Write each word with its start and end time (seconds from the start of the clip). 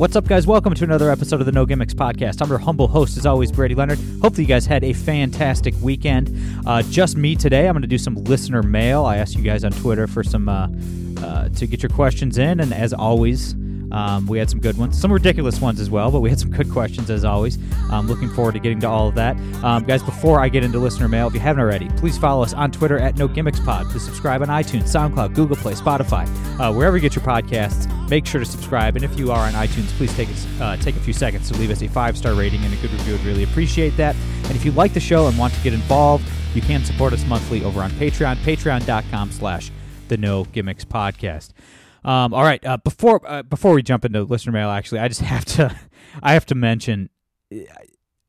What's 0.00 0.16
up, 0.16 0.26
guys? 0.26 0.46
Welcome 0.46 0.72
to 0.72 0.84
another 0.84 1.10
episode 1.10 1.40
of 1.40 1.46
the 1.46 1.52
No 1.52 1.66
Gimmicks 1.66 1.92
Podcast. 1.92 2.40
I'm 2.40 2.48
your 2.48 2.56
humble 2.56 2.88
host, 2.88 3.18
as 3.18 3.26
always, 3.26 3.52
Brady 3.52 3.74
Leonard. 3.74 3.98
Hopefully, 4.22 4.44
you 4.44 4.48
guys 4.48 4.64
had 4.64 4.82
a 4.82 4.94
fantastic 4.94 5.74
weekend. 5.82 6.34
Uh, 6.66 6.80
just 6.84 7.18
me 7.18 7.36
today. 7.36 7.68
I'm 7.68 7.74
going 7.74 7.82
to 7.82 7.86
do 7.86 7.98
some 7.98 8.14
listener 8.14 8.62
mail. 8.62 9.04
I 9.04 9.18
asked 9.18 9.36
you 9.36 9.42
guys 9.42 9.62
on 9.62 9.72
Twitter 9.72 10.06
for 10.06 10.24
some 10.24 10.48
uh, 10.48 10.68
uh, 11.18 11.50
to 11.50 11.66
get 11.66 11.82
your 11.82 11.90
questions 11.90 12.38
in, 12.38 12.60
and 12.60 12.72
as 12.72 12.94
always, 12.94 13.54
um, 13.92 14.26
we 14.26 14.38
had 14.38 14.48
some 14.48 14.60
good 14.60 14.76
ones, 14.78 15.00
some 15.00 15.12
ridiculous 15.12 15.60
ones 15.60 15.80
as 15.80 15.90
well, 15.90 16.10
but 16.10 16.20
we 16.20 16.30
had 16.30 16.38
some 16.38 16.50
good 16.50 16.70
questions 16.70 17.10
as 17.10 17.24
always. 17.24 17.58
I'm 17.90 18.06
looking 18.06 18.28
forward 18.30 18.52
to 18.52 18.60
getting 18.60 18.80
to 18.80 18.88
all 18.88 19.08
of 19.08 19.14
that. 19.16 19.36
Um, 19.64 19.84
guys, 19.84 20.02
before 20.02 20.40
I 20.40 20.48
get 20.48 20.64
into 20.64 20.78
listener 20.78 21.08
mail, 21.08 21.28
if 21.28 21.34
you 21.34 21.40
haven't 21.40 21.60
already, 21.60 21.88
please 21.90 22.16
follow 22.16 22.42
us 22.42 22.54
on 22.54 22.70
Twitter 22.70 22.98
at 22.98 23.16
No 23.16 23.28
Gimmicks 23.28 23.60
Pod. 23.60 23.86
Please 23.86 24.04
subscribe 24.04 24.42
on 24.42 24.48
iTunes, 24.48 24.84
SoundCloud, 24.84 25.34
Google 25.34 25.56
Play, 25.56 25.74
Spotify, 25.74 26.26
uh, 26.60 26.72
wherever 26.72 26.96
you 26.96 27.02
get 27.02 27.14
your 27.14 27.24
podcasts. 27.24 27.88
Make 28.08 28.26
sure 28.26 28.40
to 28.40 28.46
subscribe, 28.46 28.96
and 28.96 29.04
if 29.04 29.18
you 29.18 29.30
are 29.30 29.46
on 29.46 29.52
iTunes, 29.52 29.88
please 29.96 30.14
take 30.14 30.28
a, 30.28 30.64
uh, 30.64 30.76
take 30.76 30.96
a 30.96 31.00
few 31.00 31.12
seconds 31.12 31.48
to 31.50 31.58
leave 31.58 31.70
us 31.70 31.82
a 31.82 31.88
five 31.88 32.16
star 32.16 32.34
rating 32.34 32.62
and 32.64 32.72
a 32.72 32.76
good 32.78 32.90
review. 32.92 33.12
Would 33.12 33.24
really 33.24 33.44
appreciate 33.44 33.96
that. 33.96 34.14
And 34.44 34.56
if 34.56 34.64
you 34.64 34.72
like 34.72 34.94
the 34.94 35.00
show 35.00 35.26
and 35.28 35.38
want 35.38 35.54
to 35.54 35.60
get 35.60 35.72
involved, 35.72 36.28
you 36.54 36.62
can 36.62 36.84
support 36.84 37.12
us 37.12 37.24
monthly 37.26 37.64
over 37.64 37.80
on 37.82 37.90
Patreon, 37.92 38.36
patreon.com/slash 38.36 39.70
the 40.08 40.16
No 40.16 40.44
Gimmicks 40.44 40.84
Podcast. 40.84 41.50
Um, 42.04 42.32
all 42.32 42.42
right. 42.42 42.64
Uh, 42.64 42.78
before 42.78 43.20
uh, 43.26 43.42
before 43.42 43.74
we 43.74 43.82
jump 43.82 44.04
into 44.04 44.22
listener 44.22 44.52
mail, 44.52 44.70
actually, 44.70 45.00
I 45.00 45.08
just 45.08 45.20
have 45.22 45.44
to 45.46 45.76
I 46.22 46.34
have 46.34 46.46
to 46.46 46.54
mention 46.54 47.10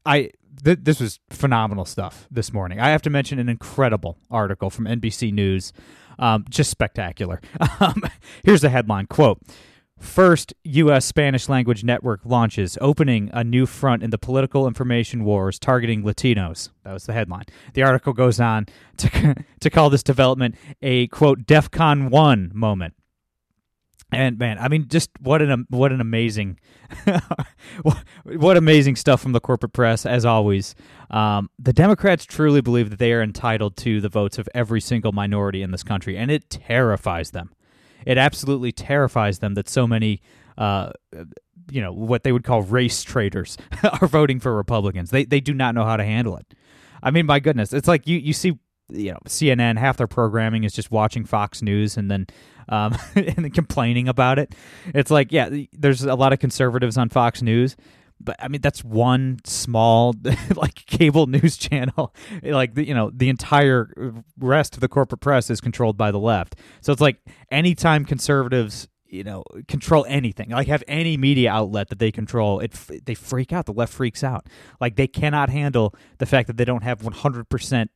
I 0.06 0.32
th- 0.64 0.80
this 0.82 1.00
was 1.00 1.20
phenomenal 1.30 1.86
stuff 1.86 2.28
this 2.32 2.52
morning. 2.52 2.80
I 2.80 2.90
have 2.90 3.02
to 3.04 3.10
mention 3.10 3.40
an 3.40 3.50
incredible 3.50 4.18
article 4.30 4.70
from 4.70 4.86
NBC 4.86 5.32
News, 5.34 5.74
um, 6.20 6.46
just 6.50 6.70
spectacular. 6.72 7.42
Um, 7.80 8.04
here's 8.44 8.62
the 8.62 8.70
headline: 8.70 9.08
"Quote." 9.08 9.40
First 10.00 10.56
U.S. 10.64 11.06
Spanish 11.06 11.48
language 11.48 11.84
network 11.84 12.22
launches, 12.26 12.76
opening 12.82 13.30
a 13.34 13.44
new 13.44 13.68
front 13.68 14.02
in 14.02 14.10
the 14.10 14.18
political 14.18 14.68
information 14.68 15.24
wars 15.24 15.60
targeting 15.60 16.02
Latinos. 16.02 16.70
That 16.84 16.94
was 16.94 17.06
the 17.06 17.14
headline. 17.14 17.44
The 17.76 17.84
article 17.84 18.12
goes 18.14 18.40
on 18.40 18.66
to, 18.98 19.36
to 19.60 19.70
call 19.70 19.92
this 19.92 20.02
development 20.02 20.56
a, 20.82 21.06
quote, 21.08 21.46
DEFCON 21.46 22.10
1 22.10 22.52
moment. 22.52 22.96
And 24.12 24.38
man, 24.38 24.58
I 24.58 24.68
mean, 24.68 24.88
just 24.90 25.10
what 25.22 25.42
an 25.42 25.66
what 25.70 25.94
an 25.94 26.02
amazing, 26.02 26.60
what 28.26 28.58
amazing 28.58 28.98
stuff 28.98 29.22
from 29.22 29.32
the 29.32 29.40
corporate 29.40 29.72
press 29.72 30.06
as 30.06 30.26
always. 30.26 30.76
Um, 31.10 31.50
the 31.58 31.72
Democrats 31.72 32.26
truly 32.26 32.60
believe 32.60 32.90
that 32.90 33.00
they 33.00 33.14
are 33.14 33.22
entitled 33.22 33.78
to 33.78 34.02
the 34.02 34.10
votes 34.10 34.38
of 34.38 34.50
every 34.54 34.82
single 34.82 35.14
minority 35.14 35.62
in 35.62 35.72
this 35.72 35.84
country, 35.84 36.18
and 36.18 36.30
it 36.30 36.50
terrifies 36.50 37.32
them. 37.32 37.52
It 38.06 38.18
absolutely 38.18 38.74
terrifies 38.74 39.40
them 39.40 39.54
that 39.54 39.70
so 39.70 39.88
many, 39.88 40.22
uh, 40.58 40.92
you 41.72 41.82
know, 41.82 41.94
what 41.94 42.24
they 42.24 42.34
would 42.34 42.44
call 42.44 42.64
race 42.64 43.04
traitors 43.04 43.58
are 44.02 44.08
voting 44.08 44.42
for 44.42 44.54
Republicans. 44.54 45.12
They 45.12 45.24
they 45.24 45.40
do 45.40 45.54
not 45.54 45.74
know 45.74 45.86
how 45.86 45.96
to 45.96 46.04
handle 46.04 46.36
it. 46.36 46.54
I 47.02 47.12
mean, 47.12 47.26
my 47.26 47.40
goodness, 47.40 47.72
it's 47.72 47.88
like 47.88 48.08
you 48.08 48.18
you 48.18 48.34
see 48.34 48.60
you 48.92 49.12
know 49.12 49.20
CNN 49.26 49.78
half 49.78 49.98
their 49.98 50.08
programming 50.08 50.64
is 50.64 50.74
just 50.74 50.92
watching 50.92 51.26
Fox 51.26 51.62
News 51.62 51.98
and 51.98 52.10
then 52.10 52.28
um, 52.70 52.98
and 53.16 53.46
then 53.46 53.52
complaining 53.52 54.08
about 54.08 54.40
it. 54.40 54.54
It's 54.88 55.12
like 55.12 55.32
yeah, 55.32 55.50
there's 55.74 56.04
a 56.04 56.16
lot 56.16 56.34
of 56.34 56.40
conservatives 56.40 56.98
on 56.98 57.10
Fox 57.10 57.42
News, 57.42 57.76
but 58.20 58.36
I 58.40 58.48
mean 58.48 58.62
that's 58.62 58.84
one 58.84 59.40
small 59.46 60.16
like 60.56 60.86
cable 60.86 61.28
news 61.28 61.58
channel. 61.58 62.14
Like 62.44 62.78
you 62.78 62.94
know 62.94 63.12
the 63.14 63.30
entire 63.30 64.14
rest 64.38 64.76
of 64.76 64.82
the 64.82 64.88
corporate 64.88 65.22
press 65.22 65.50
is 65.50 65.62
controlled 65.62 65.98
by 65.98 66.12
the 66.12 66.20
left. 66.20 66.56
So 66.82 66.92
it's 66.92 67.02
like 67.02 67.18
anytime 67.50 68.06
conservatives 68.06 68.88
you 69.12 69.24
know 69.26 69.44
control 69.68 70.06
anything 70.08 70.50
like 70.50 70.68
have 70.68 70.84
any 70.88 71.18
media 71.18 71.52
outlet 71.52 71.90
that 71.90 72.00
they 72.00 72.12
control 72.12 72.62
it 72.62 72.72
they 73.06 73.14
freak 73.14 73.52
out 73.52 73.66
the 73.66 73.74
left 73.74 73.94
freaks 73.94 74.24
out 74.24 74.48
like 74.80 74.96
they 74.96 75.06
cannot 75.06 75.50
handle 75.50 75.94
the 76.20 76.26
fact 76.26 76.48
that 76.48 76.56
they 76.56 76.64
don't 76.64 76.84
have 76.84 77.02
100% 77.02 77.90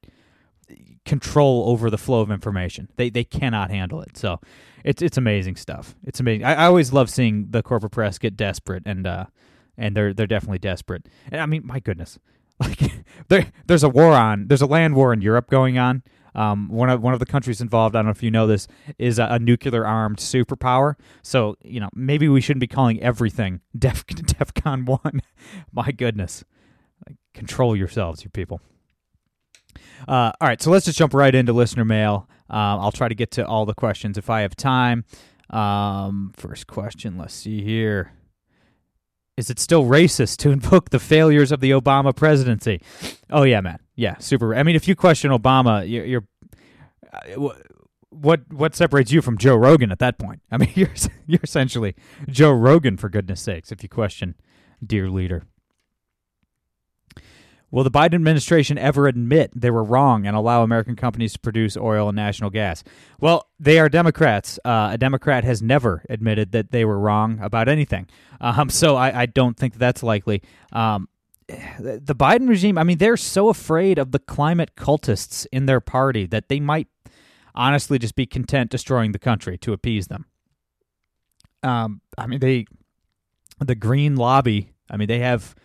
control 1.05 1.69
over 1.69 1.89
the 1.89 1.97
flow 1.97 2.21
of 2.21 2.31
information. 2.31 2.89
They 2.95 3.09
they 3.09 3.23
cannot 3.23 3.69
handle 3.71 4.01
it. 4.01 4.17
So 4.17 4.39
it's 4.83 5.01
it's 5.01 5.17
amazing 5.17 5.55
stuff. 5.55 5.95
It's 6.03 6.19
amazing. 6.19 6.45
I, 6.45 6.55
I 6.55 6.65
always 6.65 6.91
love 6.91 7.09
seeing 7.09 7.47
the 7.51 7.63
corporate 7.63 7.91
press 7.91 8.17
get 8.17 8.35
desperate 8.35 8.83
and 8.85 9.05
uh 9.05 9.25
and 9.77 9.95
they're 9.95 10.13
they're 10.13 10.27
definitely 10.27 10.59
desperate. 10.59 11.07
And 11.31 11.41
I 11.41 11.45
mean, 11.45 11.65
my 11.65 11.79
goodness. 11.79 12.19
Like 12.57 12.79
there 13.27 13.51
there's 13.67 13.83
a 13.83 13.89
war 13.89 14.13
on 14.13 14.47
there's 14.47 14.61
a 14.61 14.65
land 14.65 14.95
war 14.95 15.11
in 15.11 15.21
Europe 15.21 15.49
going 15.49 15.77
on. 15.77 16.03
Um, 16.35 16.69
one 16.69 16.89
of 16.89 17.01
one 17.01 17.13
of 17.13 17.19
the 17.19 17.25
countries 17.25 17.59
involved, 17.59 17.97
I 17.97 17.99
don't 17.99 18.05
know 18.05 18.11
if 18.11 18.23
you 18.23 18.31
know 18.31 18.47
this, 18.47 18.69
is 18.97 19.19
a, 19.19 19.25
a 19.25 19.39
nuclear 19.39 19.85
armed 19.85 20.19
superpower. 20.19 20.95
So 21.21 21.57
you 21.65 21.81
know 21.81 21.89
maybe 21.93 22.29
we 22.29 22.39
shouldn't 22.39 22.61
be 22.61 22.67
calling 22.67 23.03
everything 23.03 23.59
Def 23.77 24.07
DefCon 24.07 24.85
one. 24.85 25.21
My 25.73 25.91
goodness, 25.91 26.45
like, 27.05 27.17
control 27.33 27.75
yourselves, 27.75 28.23
you 28.23 28.29
people. 28.29 28.61
Uh, 30.07 30.31
all 30.39 30.47
right, 30.47 30.61
so 30.61 30.71
let's 30.71 30.85
just 30.85 30.97
jump 30.97 31.13
right 31.13 31.33
into 31.33 31.53
listener 31.53 31.85
mail. 31.85 32.29
Um, 32.49 32.79
I'll 32.79 32.91
try 32.91 33.07
to 33.07 33.15
get 33.15 33.31
to 33.31 33.45
all 33.45 33.65
the 33.65 33.73
questions 33.73 34.17
if 34.17 34.29
I 34.29 34.41
have 34.41 34.55
time. 34.55 35.05
Um, 35.49 36.31
first 36.35 36.67
question, 36.67 37.17
let's 37.17 37.33
see 37.33 37.63
here. 37.63 38.11
Is 39.37 39.49
it 39.49 39.59
still 39.59 39.85
racist 39.85 40.37
to 40.37 40.51
invoke 40.51 40.89
the 40.89 40.99
failures 40.99 41.51
of 41.51 41.59
the 41.59 41.71
Obama 41.71 42.15
presidency? 42.15 42.81
Oh 43.29 43.43
yeah, 43.43 43.61
man. 43.61 43.79
Yeah, 43.95 44.17
super. 44.19 44.55
I 44.55 44.63
mean, 44.63 44.75
if 44.75 44.87
you 44.87 44.95
question 44.95 45.31
Obama, 45.31 45.89
you're, 45.89 46.05
you're 46.05 46.27
uh, 47.13 47.49
what 48.09 48.41
what 48.51 48.75
separates 48.75 49.11
you 49.11 49.21
from 49.21 49.37
Joe 49.37 49.55
Rogan 49.55 49.91
at 49.91 49.99
that 49.99 50.17
point? 50.17 50.41
I 50.51 50.57
mean, 50.57 50.71
you're 50.75 50.93
you're 51.27 51.41
essentially 51.43 51.95
Joe 52.29 52.51
Rogan 52.51 52.97
for 52.97 53.09
goodness 53.09 53.41
sakes 53.41 53.71
if 53.71 53.83
you 53.83 53.89
question 53.89 54.35
dear 54.85 55.09
leader. 55.09 55.43
Will 57.75 57.83
the 57.83 57.91
Biden 57.91 58.13
administration 58.13 58.77
ever 58.77 59.05
admit 59.05 59.51
they 59.53 59.69
were 59.69 59.83
wrong 59.83 60.25
and 60.25 60.33
allow 60.33 60.63
American 60.63 60.95
companies 60.95 61.33
to 61.33 61.39
produce 61.39 61.75
oil 61.75 62.07
and 62.07 62.15
natural 62.15 62.49
gas? 62.49 62.85
Well, 63.19 63.49
they 63.59 63.79
are 63.79 63.89
Democrats. 63.89 64.57
Uh, 64.63 64.91
a 64.93 64.97
Democrat 64.97 65.43
has 65.43 65.61
never 65.61 66.05
admitted 66.09 66.53
that 66.53 66.71
they 66.71 66.85
were 66.85 66.97
wrong 66.97 67.37
about 67.41 67.67
anything. 67.67 68.07
Um, 68.39 68.69
so 68.69 68.95
I, 68.95 69.23
I, 69.23 69.25
don't 69.25 69.57
think 69.57 69.75
that's 69.75 70.03
likely. 70.03 70.41
Um, 70.71 71.09
the 71.47 72.15
Biden 72.15 72.47
regime, 72.47 72.77
I 72.77 72.83
mean, 72.83 72.97
they're 72.97 73.17
so 73.17 73.49
afraid 73.49 73.99
of 73.99 74.13
the 74.13 74.19
climate 74.19 74.77
cultists 74.77 75.45
in 75.51 75.65
their 75.65 75.81
party 75.81 76.25
that 76.27 76.47
they 76.47 76.61
might 76.61 76.87
honestly 77.55 77.99
just 77.99 78.15
be 78.15 78.25
content 78.25 78.71
destroying 78.71 79.11
the 79.11 79.19
country 79.19 79.57
to 79.57 79.73
appease 79.73 80.07
them. 80.07 80.27
Um, 81.61 81.99
I 82.17 82.25
mean, 82.25 82.39
they, 82.39 82.67
the 83.59 83.75
Green 83.75 84.15
Lobby, 84.15 84.71
I 84.89 84.95
mean, 84.95 85.09
they 85.09 85.19
have 85.19 85.55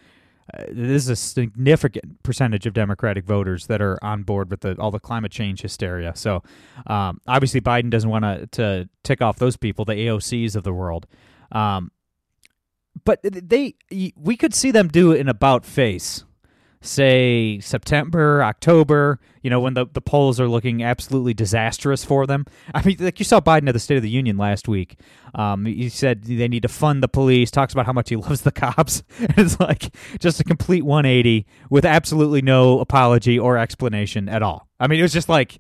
uh, 0.53 0.65
this 0.69 1.05
is 1.05 1.09
a 1.09 1.17
significant 1.17 2.23
percentage 2.23 2.67
of 2.67 2.73
Democratic 2.73 3.25
voters 3.25 3.67
that 3.67 3.81
are 3.81 3.99
on 4.03 4.23
board 4.23 4.51
with 4.51 4.61
the, 4.61 4.77
all 4.79 4.91
the 4.91 5.01
climate 5.01 5.33
change 5.33 5.63
hysteria. 5.63 6.13
So 6.15 6.43
um, 6.87 7.21
obviously, 7.27 7.61
Biden 7.61 7.91
doesn't 7.91 8.11
want 8.11 8.53
to 8.53 8.89
tick 9.03 9.23
off 9.23 9.39
those 9.39 9.57
people, 9.57 9.85
the 9.85 9.95
AOCs 9.95 10.57
of 10.57 10.65
the 10.65 10.73
world. 10.73 11.07
Um, 11.53 11.91
but 13.05 13.21
they, 13.23 13.75
we 14.17 14.37
could 14.37 14.55
see 14.55 14.71
them 14.71 14.89
do 14.89 15.13
an 15.13 15.29
about 15.29 15.65
face 15.65 16.25
say 16.83 17.61
September, 17.61 18.43
October, 18.43 19.21
you 19.43 19.51
know, 19.51 19.61
when 19.61 19.75
the, 19.75 19.87
the 19.93 20.01
polls 20.01 20.41
are 20.41 20.49
looking 20.49 20.83
absolutely 20.83 21.35
disastrous 21.35 22.05
for 22.05 22.27
them. 22.27 22.47
I 22.75 22.83
mean, 22.83 22.97
like 23.01 23.19
you 23.19 23.25
saw 23.25 23.41
Biden 23.41 23.69
at 23.69 23.73
the 23.73 23.79
State 23.79 23.97
of 23.97 24.03
the 24.03 24.11
Union 24.11 24.39
last 24.39 24.67
week. 24.67 24.99
Um, 25.35 25.67
he 25.67 25.89
said 25.89 26.25
they 26.25 26.49
need 26.49 26.63
to 26.63 26.69
fund 26.69 27.03
the 27.03 27.09
police, 27.09 27.51
talks 27.51 27.73
about 27.73 27.87
how 27.87 27.93
much 27.93 28.09
he 28.09 28.17
loves 28.17 28.43
the 28.43 28.53
cops. 28.53 29.03
it's 29.19 29.61
like 29.61 29.95
just 30.19 30.41
a 30.41 30.45
complete 30.45 30.85
180 30.85 31.47
with 31.69 31.85
absolutely 31.85 32.43
no 32.43 32.81
apology 32.81 33.39
or 33.39 33.59
explanation 33.59 34.29
at 34.29 34.43
all. 34.43 34.69
I 34.79 34.87
mean, 34.87 35.01
it 35.01 35.03
was 35.03 35.13
just 35.13 35.29
like, 35.29 35.59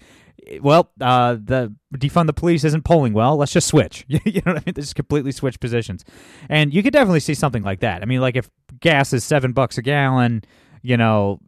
well, 0.62 0.90
uh, 1.00 1.34
the 1.34 1.74
defund 1.94 2.26
the 2.26 2.32
police 2.32 2.64
isn't 2.64 2.84
polling 2.84 3.12
well. 3.12 3.36
Let's 3.36 3.52
just 3.52 3.68
switch. 3.68 4.06
you 4.08 4.18
know 4.46 4.52
what 4.52 4.56
I 4.56 4.62
mean? 4.66 4.74
They 4.74 4.80
just 4.80 4.94
completely 4.94 5.32
switch 5.32 5.60
positions, 5.60 6.04
and 6.48 6.72
you 6.72 6.82
could 6.82 6.94
definitely 6.94 7.20
see 7.20 7.34
something 7.34 7.62
like 7.62 7.80
that. 7.80 8.02
I 8.02 8.06
mean, 8.06 8.20
like 8.20 8.36
if 8.36 8.50
gas 8.80 9.12
is 9.12 9.22
seven 9.22 9.52
bucks 9.52 9.76
a 9.76 9.82
gallon, 9.82 10.42
you 10.82 10.96
know, 10.96 11.40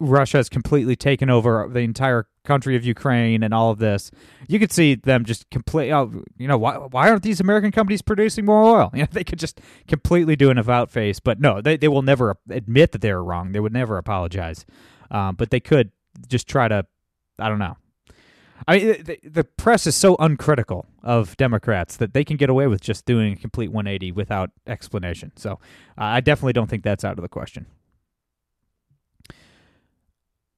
Russia 0.00 0.38
has 0.38 0.48
completely 0.48 0.96
taken 0.96 1.30
over 1.30 1.68
the 1.70 1.80
entire 1.80 2.26
country 2.44 2.76
of 2.76 2.84
Ukraine 2.84 3.42
and 3.42 3.54
all 3.54 3.70
of 3.70 3.78
this, 3.78 4.10
you 4.48 4.58
could 4.58 4.72
see 4.72 4.94
them 4.94 5.24
just 5.24 5.48
complete. 5.50 5.90
Oh, 5.90 6.24
you 6.36 6.48
know, 6.48 6.58
why 6.58 6.76
why 6.76 7.08
aren't 7.08 7.22
these 7.22 7.40
American 7.40 7.72
companies 7.72 8.02
producing 8.02 8.44
more 8.44 8.62
oil? 8.62 8.90
You 8.94 9.02
know, 9.02 9.08
they 9.10 9.24
could 9.24 9.38
just 9.38 9.60
completely 9.88 10.36
do 10.36 10.50
an 10.50 10.58
about 10.58 10.90
face, 10.90 11.20
but 11.20 11.40
no, 11.40 11.60
they 11.60 11.76
they 11.76 11.88
will 11.88 12.02
never 12.02 12.36
admit 12.50 12.92
that 12.92 13.00
they 13.00 13.12
were 13.12 13.24
wrong. 13.24 13.52
They 13.52 13.60
would 13.60 13.72
never 13.72 13.96
apologize, 13.98 14.64
um, 15.10 15.36
but 15.36 15.50
they 15.50 15.60
could 15.60 15.90
just 16.28 16.48
try 16.48 16.68
to. 16.68 16.86
I 17.38 17.48
don't 17.48 17.58
know. 17.58 17.76
I 18.68 18.78
mean, 18.78 19.02
the, 19.02 19.18
the 19.24 19.44
press 19.44 19.86
is 19.86 19.96
so 19.96 20.16
uncritical 20.18 20.86
of 21.02 21.36
Democrats 21.36 21.96
that 21.96 22.14
they 22.14 22.24
can 22.24 22.36
get 22.36 22.48
away 22.48 22.66
with 22.66 22.80
just 22.80 23.04
doing 23.04 23.32
a 23.32 23.36
complete 23.36 23.70
180 23.72 24.12
without 24.12 24.50
explanation. 24.66 25.32
So 25.36 25.54
uh, 25.98 26.04
I 26.04 26.20
definitely 26.20 26.52
don't 26.52 26.70
think 26.70 26.84
that's 26.84 27.04
out 27.04 27.18
of 27.18 27.22
the 27.22 27.28
question. 27.28 27.66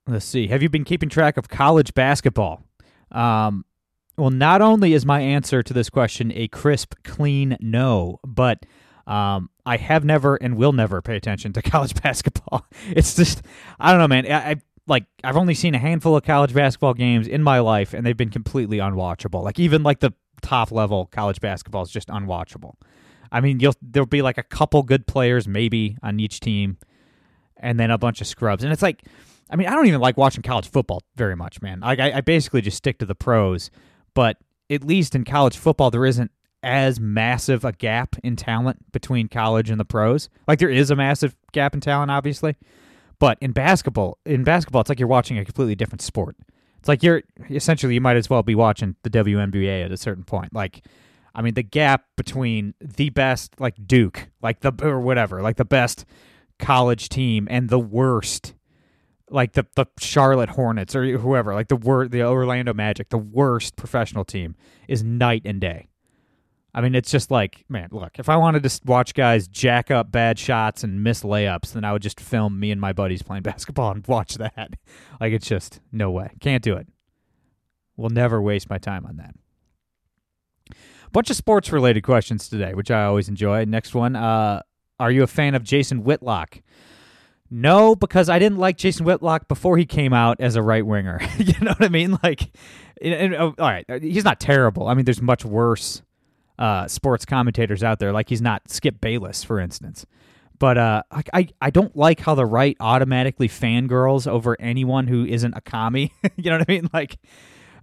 Let's 0.07 0.25
see. 0.25 0.47
Have 0.49 0.63
you 0.63 0.69
been 0.69 0.85
keeping 0.85 1.09
track 1.09 1.37
of 1.37 1.49
college 1.49 1.93
basketball? 1.95 2.63
Um, 3.11 3.65
well, 4.17 4.31
not 4.31 4.63
only 4.63 4.93
is 4.93 5.05
my 5.05 5.21
answer 5.21 5.63
to 5.63 5.75
this 5.75 5.91
question 5.91 6.33
a 6.35 6.49
crisp, 6.49 6.95
clean 7.05 7.57
no, 7.61 8.21
but 8.25 8.65
um, 9.07 9.51
I 9.65 9.77
have 9.77 10.05
never 10.05 10.37
and 10.37 10.57
will 10.57 10.73
never 10.73 11.03
pay 11.03 11.17
attention 11.17 11.53
to 11.55 11.63
college 11.71 12.01
basketball. 12.01 12.67
It's 12.89 13.15
just, 13.15 13.43
I 13.79 13.91
don't 13.91 14.01
know, 14.01 14.09
man. 14.09 14.27
I, 14.27 14.51
I 14.51 14.57
like 14.87 15.05
I've 15.25 15.37
only 15.37 15.55
seen 15.55 15.75
a 15.75 15.79
handful 15.79 16.17
of 16.17 16.23
college 16.23 16.55
basketball 16.55 16.95
games 16.95 17.27
in 17.27 17.43
my 17.43 17.59
life, 17.59 17.93
and 17.93 18.07
they've 18.07 18.17
been 18.17 18.31
completely 18.31 18.79
unwatchable. 18.79 19.43
Like 19.43 19.59
even 19.59 19.83
like 19.83 20.01
the 20.01 20.13
top 20.43 20.71
level 20.71 21.07
college 21.07 21.41
basketball 21.41 21.83
is 21.83 21.91
just 21.91 22.09
unwatchable. 22.09 22.75
I 23.33 23.41
mean, 23.41 23.59
you'll 23.59 23.75
there'll 23.83 24.07
be 24.07 24.23
like 24.23 24.39
a 24.39 24.45
couple 24.45 24.83
good 24.85 25.07
players 25.07 25.49
maybe 25.49 25.97
on 26.03 26.21
each 26.21 26.39
team, 26.41 26.79
and 27.57 27.81
then 27.81 27.91
a 27.91 27.99
bunch 27.99 28.21
of 28.21 28.29
scrubs, 28.29 28.63
and 28.63 28.73
it's 28.73 28.83
like 28.83 29.03
I 29.51 29.57
mean, 29.57 29.69
I 29.69 29.75
don't 29.75 29.87
even 29.87 30.01
like 30.01 30.17
watching 30.17 30.43
college 30.43 30.69
football 30.69 31.03
very 31.15 31.37
much, 31.37 31.63
man. 31.63 31.83
I, 31.83 32.17
I 32.17 32.21
basically 32.21 32.61
just 32.61 32.77
stick 32.77 32.99
to 32.99 33.07
the 33.07 33.15
pros. 33.15 33.71
But 34.15 34.39
at 34.71 34.83
least 34.83 35.15
in 35.15 35.25
college 35.25 35.57
football, 35.57 35.91
there 35.91 36.07
isn't 36.07 36.31
as 36.63 36.99
massive 36.99 37.65
a 37.65 37.73
gap 37.73 38.17
in 38.25 38.35
talent 38.35 38.91
between 38.93 39.29
college 39.29 39.71
and 39.71 39.79
the 39.79 39.85
pros. 39.85 40.29
Like, 40.49 40.59
there 40.59 40.71
is 40.71 40.91
a 40.91 40.97
massive 40.97 41.37
gap 41.53 41.75
in 41.75 41.81
talent, 41.81 42.11
obviously. 42.11 42.57
But 43.19 43.39
in 43.41 43.53
basketball, 43.53 44.19
in 44.27 44.43
basketball, 44.43 44.81
it's 44.81 44.89
like 44.89 44.99
you're 44.99 45.09
watching 45.09 45.39
a 45.39 45.45
completely 45.45 45.75
different 45.75 46.03
sport. 46.03 46.37
It's 46.79 46.89
like 46.89 47.03
you're 47.03 47.23
essentially 47.51 47.95
you 47.95 48.01
might 48.01 48.17
as 48.17 48.29
well 48.29 48.43
be 48.43 48.55
watching 48.55 48.97
the 49.03 49.11
WNBA 49.11 49.85
at 49.85 49.93
a 49.93 49.97
certain 49.97 50.25
point. 50.25 50.55
Like, 50.55 50.85
I 51.35 51.43
mean, 51.43 51.55
the 51.55 51.63
gap 51.63 52.05
between 52.17 52.75
the 52.81 53.11
best, 53.11 53.61
like 53.61 53.75
Duke, 53.87 54.29
like 54.43 54.61
the 54.61 54.73
or 54.83 55.01
whatever, 55.01 55.43
like 55.43 55.57
the 55.57 55.65
best 55.65 56.05
college 56.59 57.09
team 57.09 57.49
and 57.51 57.69
the 57.69 57.79
worst 57.79 58.55
like 59.31 59.53
the 59.53 59.67
the 59.75 59.87
Charlotte 59.99 60.51
Hornets 60.51 60.95
or 60.95 61.19
whoever, 61.19 61.55
like 61.55 61.69
the 61.69 61.77
wor- 61.77 62.09
the 62.09 62.23
Orlando 62.23 62.73
Magic, 62.73 63.09
the 63.09 63.19
worst 63.19 63.77
professional 63.77 64.25
team 64.25 64.57
is 64.89 65.03
night 65.03 65.43
and 65.45 65.61
day. 65.61 65.89
I 66.77 66.83
mean, 66.83 66.95
it's 66.95 67.11
just 67.11 67.31
like, 67.31 67.65
man, 67.71 67.89
look, 67.91 68.19
if 68.19 68.29
I 68.29 68.37
wanted 68.37 68.63
to 68.63 68.81
watch 68.85 69.15
guys 69.15 69.49
jack 69.49 69.91
up 69.91 70.13
bad 70.13 70.39
shots 70.39 70.85
and 70.85 71.03
miss 71.03 71.23
layups, 71.23 71.73
then 71.73 71.85
I 71.85 71.93
would 71.95 72.03
just 72.03 72.21
film 72.21 72.61
me 72.61 72.71
and 72.71 72.79
my 72.79 72.93
buddies 72.93 73.23
playing 73.23 73.43
basketball 73.45 73.93
and 73.93 74.07
watch 74.07 74.35
that. 74.35 74.75
like, 75.21 75.33
it's 75.33 75.49
just 75.49 75.81
no 75.91 76.11
way. 76.11 76.33
Can't 76.39 76.63
do 76.63 76.77
it. 76.77 76.87
Will 77.97 78.11
never 78.11 78.43
waste 78.43 78.69
my 78.69 78.77
time 78.77 79.07
on 79.07 79.17
that. 79.17 79.35
Bunch 81.13 81.31
of 81.31 81.37
sports 81.37 81.73
related 81.73 82.03
questions 82.03 82.47
today, 82.47 82.75
which 82.75 82.91
I 82.91 83.05
always 83.05 83.31
enjoy. 83.31 83.65
Next 83.65 83.95
one 83.95 84.15
uh, 84.15 84.61
Are 85.01 85.11
you 85.11 85.23
a 85.23 85.27
fan 85.27 85.55
of 85.55 85.63
Jason 85.63 86.05
Whitlock? 86.05 86.61
No, 87.51 87.95
because 87.95 88.29
I 88.29 88.39
didn't 88.39 88.59
like 88.59 88.77
Jason 88.77 89.05
Whitlock 89.05 89.49
before 89.49 89.79
he 89.79 89.87
came 89.87 90.13
out 90.13 90.41
as 90.41 90.57
a 90.57 90.63
right 90.63 90.85
winger. 90.85 91.21
you 91.39 91.55
know 91.61 91.73
what 91.73 91.85
I 91.85 91.89
mean? 91.89 92.19
Like, 92.23 92.51
oh, 93.05 93.55
all 93.59 93.69
right, 93.69 93.85
he's 94.03 94.25
not 94.25 94.41
terrible. 94.41 94.89
I 94.89 94.95
mean, 94.95 95.05
there's 95.05 95.23
much 95.23 95.45
worse 95.45 96.03
uh, 96.59 96.89
sports 96.89 97.25
commentators 97.25 97.83
out 97.83 97.99
there. 97.99 98.13
Like 98.13 98.29
he's 98.29 98.43
not 98.43 98.69
Skip 98.71 99.01
Bayless, 99.01 99.45
for 99.45 99.61
instance. 99.61 100.07
But 100.59 100.79
uh, 100.79 101.03
I, 101.11 101.23
I 101.33 101.49
I 101.61 101.71
don't 101.71 101.95
like 101.95 102.21
how 102.21 102.35
the 102.35 102.47
right 102.47 102.77
automatically 102.81 103.49
fangirls 103.49 104.27
over 104.27 104.57
anyone 104.59 105.07
who 105.07 105.27
isn't 105.27 105.55
a 105.55 105.61
commie. 105.61 106.13
you 106.37 106.51
know 106.51 106.59
what 106.59 106.69
I 106.69 106.73
mean? 106.73 106.89
Like, 106.93 107.19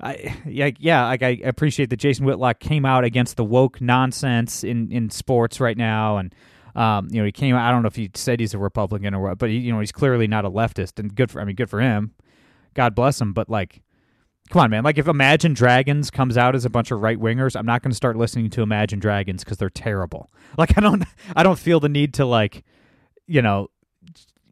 I 0.01 0.35
yeah 0.47 0.71
yeah. 0.79 1.05
Like 1.05 1.21
I 1.21 1.39
appreciate 1.43 1.91
that 1.91 1.97
Jason 1.97 2.25
Whitlock 2.25 2.59
came 2.59 2.85
out 2.85 3.03
against 3.03 3.37
the 3.37 3.43
woke 3.43 3.79
nonsense 3.79 4.63
in 4.63 4.91
in 4.91 5.11
sports 5.11 5.59
right 5.59 5.77
now 5.77 6.17
and 6.17 6.33
um, 6.75 7.07
you 7.11 7.19
know, 7.19 7.25
he 7.25 7.31
came. 7.31 7.55
I 7.55 7.71
don't 7.71 7.83
know 7.83 7.87
if 7.87 7.95
he 7.95 8.09
said 8.15 8.39
he's 8.39 8.53
a 8.53 8.57
Republican 8.57 9.13
or 9.13 9.21
what, 9.21 9.37
but 9.37 9.49
he, 9.49 9.57
you 9.57 9.71
know, 9.71 9.79
he's 9.79 9.91
clearly 9.91 10.27
not 10.27 10.45
a 10.45 10.49
leftist, 10.49 10.99
and 10.99 11.13
good 11.13 11.29
for. 11.29 11.41
I 11.41 11.45
mean, 11.45 11.55
good 11.55 11.69
for 11.69 11.81
him. 11.81 12.13
God 12.73 12.95
bless 12.95 13.21
him. 13.21 13.33
But 13.33 13.49
like, 13.49 13.81
come 14.49 14.61
on, 14.61 14.69
man. 14.71 14.83
Like, 14.83 14.97
if 14.97 15.07
Imagine 15.07 15.53
Dragons 15.53 16.09
comes 16.09 16.37
out 16.37 16.55
as 16.55 16.65
a 16.65 16.69
bunch 16.69 16.91
of 16.91 17.01
right 17.01 17.19
wingers, 17.19 17.55
I'm 17.55 17.65
not 17.65 17.83
going 17.83 17.91
to 17.91 17.95
start 17.95 18.17
listening 18.17 18.49
to 18.51 18.61
Imagine 18.61 18.99
Dragons 18.99 19.43
because 19.43 19.57
they're 19.57 19.69
terrible. 19.69 20.29
Like, 20.55 20.77
I 20.77 20.81
don't. 20.81 21.03
I 21.35 21.41
don't 21.41 21.57
feel 21.57 21.79
the 21.79 21.89
need 21.89 22.13
to 22.13 22.25
like, 22.25 22.63
you 23.25 23.41
know, 23.41 23.71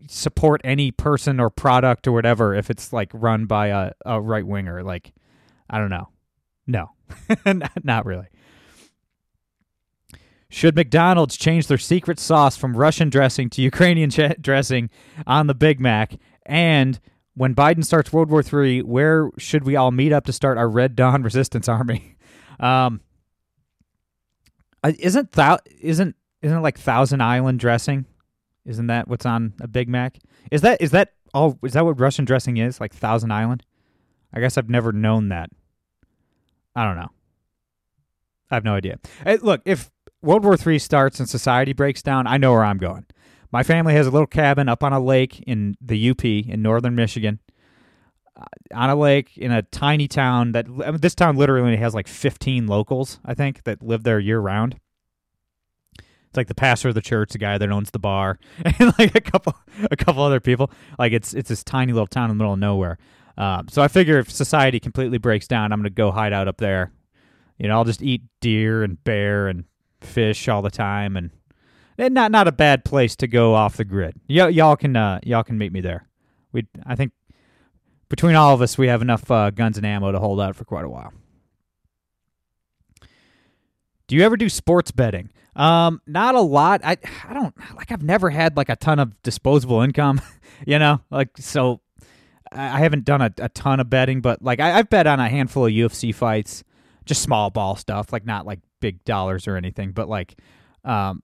support 0.07 0.59
any 0.63 0.89
person 0.89 1.39
or 1.39 1.51
product 1.51 2.07
or 2.07 2.12
whatever 2.12 2.56
if 2.56 2.71
it's 2.71 2.91
like 2.91 3.12
run 3.13 3.45
by 3.45 3.67
a, 3.67 3.91
a 4.03 4.19
right 4.19 4.45
winger. 4.45 4.81
Like, 4.81 5.13
I 5.69 5.77
don't 5.77 5.91
know. 5.91 6.09
No, 6.65 6.89
not 7.83 8.07
really. 8.07 8.27
Should 10.51 10.75
McDonald's 10.75 11.38
change 11.38 11.68
their 11.68 11.77
secret 11.77 12.19
sauce 12.19 12.57
from 12.57 12.75
Russian 12.75 13.09
dressing 13.09 13.50
to 13.51 13.62
Ukrainian 13.62 14.09
ch- 14.12 14.36
dressing 14.42 14.89
on 15.25 15.48
the 15.48 15.56
Big 15.56 15.80
Mac? 15.80 16.13
And 16.45 17.00
when 17.36 17.56
Biden 17.56 17.86
starts 17.86 18.12
World 18.12 18.30
War 18.30 18.44
III, 18.44 18.81
where 18.81 19.30
should 19.38 19.63
we 19.63 19.77
all 19.77 19.92
meet 19.92 20.12
up 20.12 20.25
to 20.25 20.33
start 20.33 20.57
our 20.57 20.68
Red 20.68 20.98
Dawn 20.98 21.24
Resistance 21.30 21.69
Army? 21.69 22.18
Um, 22.59 23.00
isn't 24.83 25.31
that 25.31 25.65
isn't 25.80 26.18
isn't 26.42 26.57
it 26.57 26.62
like 26.62 26.77
Thousand 26.77 27.21
Island 27.21 27.59
dressing? 27.59 28.06
Isn't 28.65 28.88
that 28.88 29.07
what's 29.07 29.25
on 29.25 29.53
a 29.62 29.69
Big 29.69 29.88
Mac? 29.88 30.19
Is 30.51 30.62
that 30.62 30.81
is 30.81 30.92
that 30.92 31.13
all? 31.33 31.57
Is 31.63 31.74
that 31.74 31.86
what 31.86 31.98
Russian 31.98 32.25
dressing 32.25 32.57
is? 32.57 32.81
Like 32.81 32.94
Thousand 32.94 33.31
Island? 33.31 33.63
I 34.33 34.42
guess 34.42 34.57
I've 34.57 34.69
never 34.69 34.92
known 34.92 35.30
that. 35.30 35.50
I 36.75 36.86
don't 36.86 36.98
know. 36.98 37.09
I 38.50 38.56
have 38.56 38.65
no 38.65 38.75
idea. 38.75 39.00
Hey, 39.24 39.38
look, 39.38 39.62
if 39.63 39.89
World 40.21 40.44
War 40.44 40.56
III 40.56 40.79
starts 40.79 41.19
and 41.19 41.27
society 41.27 41.73
breaks 41.73 42.01
down, 42.01 42.27
I 42.27 42.38
know 42.38 42.51
where 42.51 42.63
I'm 42.63 42.77
going. 42.77 43.06
My 43.51 43.63
family 43.63 43.94
has 43.95 44.07
a 44.07 44.12
little 44.12 44.27
cabin 44.27 44.69
up 44.69 44.83
on 44.83 44.94
a 44.94 45.00
lake 45.00 45.41
in 45.41 45.75
the 45.81 46.09
UP 46.09 46.23
in 46.23 46.62
northern 46.62 46.95
Michigan. 46.95 47.39
Uh, 48.38 48.45
on 48.73 48.89
a 48.89 48.95
lake 48.95 49.38
in 49.38 49.51
a 49.51 49.62
tiny 49.62 50.07
town 50.07 50.53
that 50.53 50.65
I 50.68 50.91
mean, 50.91 51.01
this 51.01 51.15
town 51.15 51.35
literally 51.35 51.75
has 51.75 51.94
like 51.94 52.07
15 52.07 52.65
locals, 52.68 53.19
I 53.25 53.33
think, 53.33 53.63
that 53.63 53.83
live 53.83 54.03
there 54.03 54.19
year 54.19 54.39
round. 54.39 54.79
It's 55.97 56.38
like 56.38 56.47
the 56.47 56.56
pastor 56.56 56.88
of 56.88 56.95
the 56.95 57.01
church, 57.01 57.31
the 57.31 57.38
guy 57.38 57.57
that 57.57 57.69
owns 57.69 57.91
the 57.91 58.00
bar, 58.00 58.39
and 58.79 58.94
like 58.97 59.15
a 59.15 59.21
couple 59.21 59.53
a 59.91 59.98
couple 59.98 60.24
other 60.24 60.39
people. 60.39 60.72
Like 60.98 61.12
it's 61.12 61.34
it's 61.34 61.50
this 61.50 61.62
tiny 61.62 61.91
little 61.91 62.07
town 62.07 62.31
in 62.31 62.38
the 62.38 62.41
middle 62.41 62.53
of 62.53 62.60
nowhere. 62.60 62.98
Um, 63.38 63.67
so 63.69 63.81
I 63.81 63.89
figure 63.89 64.17
if 64.17 64.31
society 64.31 64.79
completely 64.79 65.17
breaks 65.17 65.48
down, 65.48 65.74
I'm 65.74 65.79
going 65.79 65.86
to 65.86 65.89
go 65.89 66.12
hide 66.12 66.31
out 66.31 66.48
up 66.48 66.57
there. 66.57 66.93
You 67.57 67.67
know, 67.67 67.75
I'll 67.75 67.86
just 67.86 68.01
eat 68.01 68.22
deer 68.39 68.81
and 68.84 69.03
bear 69.03 69.48
and 69.48 69.65
fish 70.01 70.48
all 70.48 70.62
the 70.62 70.72
time, 70.72 71.15
and, 71.15 71.31
and 71.98 72.13
not 72.13 72.31
not 72.31 72.48
a 72.48 72.51
bad 72.51 72.86
place 72.86 73.15
to 73.17 73.27
go 73.27 73.53
off 73.53 73.77
the 73.77 73.86
grid. 73.86 74.15
Y- 74.29 74.50
y'all 74.50 74.75
can 74.75 74.96
uh, 74.96 75.20
y'all 75.24 75.43
can 75.43 75.58
meet 75.58 75.72
me 75.72 75.81
there. 75.81 76.08
We 76.51 76.67
I 76.86 76.96
think 76.96 77.12
between 78.10 78.36
all 78.36 78.53
of 78.53 78.62
us, 78.62 78.77
we 78.77 78.88
have 78.88 79.01
enough 79.01 79.29
uh, 79.31 79.51
guns 79.51 79.77
and 79.77 79.86
ammo 79.86 80.12
to 80.12 80.20
hold 80.20 80.41
out 80.41 80.55
for 80.55 80.65
quite 80.65 80.86
a 80.86 80.89
while. 80.89 81.13
Do 84.08 84.15
you 84.17 84.24
ever 84.24 84.36
do 84.36 84.50
sports 84.50 84.91
betting? 84.91 85.29
Um, 85.55 86.01
not 86.05 86.36
a 86.36 86.41
lot. 86.41 86.81
I 86.84 86.98
I 87.27 87.34
don't 87.34 87.55
like. 87.75 87.91
I've 87.91 88.03
never 88.03 88.29
had 88.29 88.58
like 88.58 88.70
a 88.70 88.75
ton 88.75 89.00
of 89.00 89.22
disposable 89.24 89.81
income. 89.81 90.22
you 90.67 90.79
know, 90.79 91.01
like 91.10 91.29
so. 91.38 91.81
I 92.53 92.79
haven't 92.79 93.05
done 93.05 93.22
a, 93.22 93.31
a 93.38 93.48
ton 93.48 93.79
of 93.79 93.89
betting, 93.89 94.20
but 94.20 94.41
like 94.41 94.60
I, 94.60 94.77
I've 94.77 94.89
bet 94.89 95.08
on 95.08 95.22
a 95.22 95.29
handful 95.29 95.65
of 95.65 95.72
UFC 95.72 96.13
fights, 96.13 96.65
just 97.05 97.22
small 97.22 97.50
ball 97.50 97.77
stuff, 97.77 98.12
like 98.12 98.25
not 98.25 98.46
like 98.46 98.60
big 98.81 99.03
dollars 99.05 99.47
or 99.47 99.55
anything, 99.55 99.91
but 99.93 100.09
like, 100.09 100.35
um, 100.83 101.23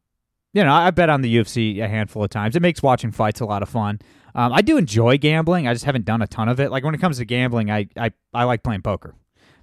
you 0.54 0.64
know, 0.64 0.74
I 0.74 0.92
bet 0.92 1.10
on 1.10 1.22
the 1.22 1.36
UFC 1.36 1.84
a 1.84 1.88
handful 1.88 2.24
of 2.24 2.30
times. 2.30 2.56
It 2.56 2.62
makes 2.62 2.82
watching 2.82 3.12
fights 3.12 3.42
a 3.42 3.46
lot 3.46 3.62
of 3.62 3.70
fun. 3.70 4.00
Um, 4.34 4.54
I 4.54 4.62
do 4.62 4.78
enjoy 4.78 5.18
gambling. 5.18 5.68
I 5.68 5.74
just 5.74 5.86
haven't 5.86 6.06
done 6.06 6.22
a 6.22 6.28
ton 6.28 6.48
of 6.48 6.60
it. 6.60 6.72
Like 6.72 6.84
when 6.84 6.96
it 6.96 7.02
comes 7.02 7.18
to 7.18 7.26
gambling, 7.26 7.70
I 7.70 7.88
I, 7.98 8.12
I 8.34 8.46
like 8.46 8.64
playing 8.64 8.84
poker. 8.84 9.16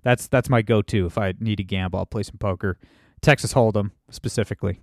That's 0.03 0.29
that's 0.29 0.51
my 0.51 0.63
go-to. 0.63 1.07
If 1.07 1.17
I 1.17 1.33
need 1.41 1.57
to 1.57 1.65
gamble, 1.65 1.99
I'll 1.99 2.07
play 2.07 2.23
some 2.23 2.37
poker. 2.39 2.79
Texas 3.23 3.55
Hold'em 3.55 3.91
specifically. 4.11 4.83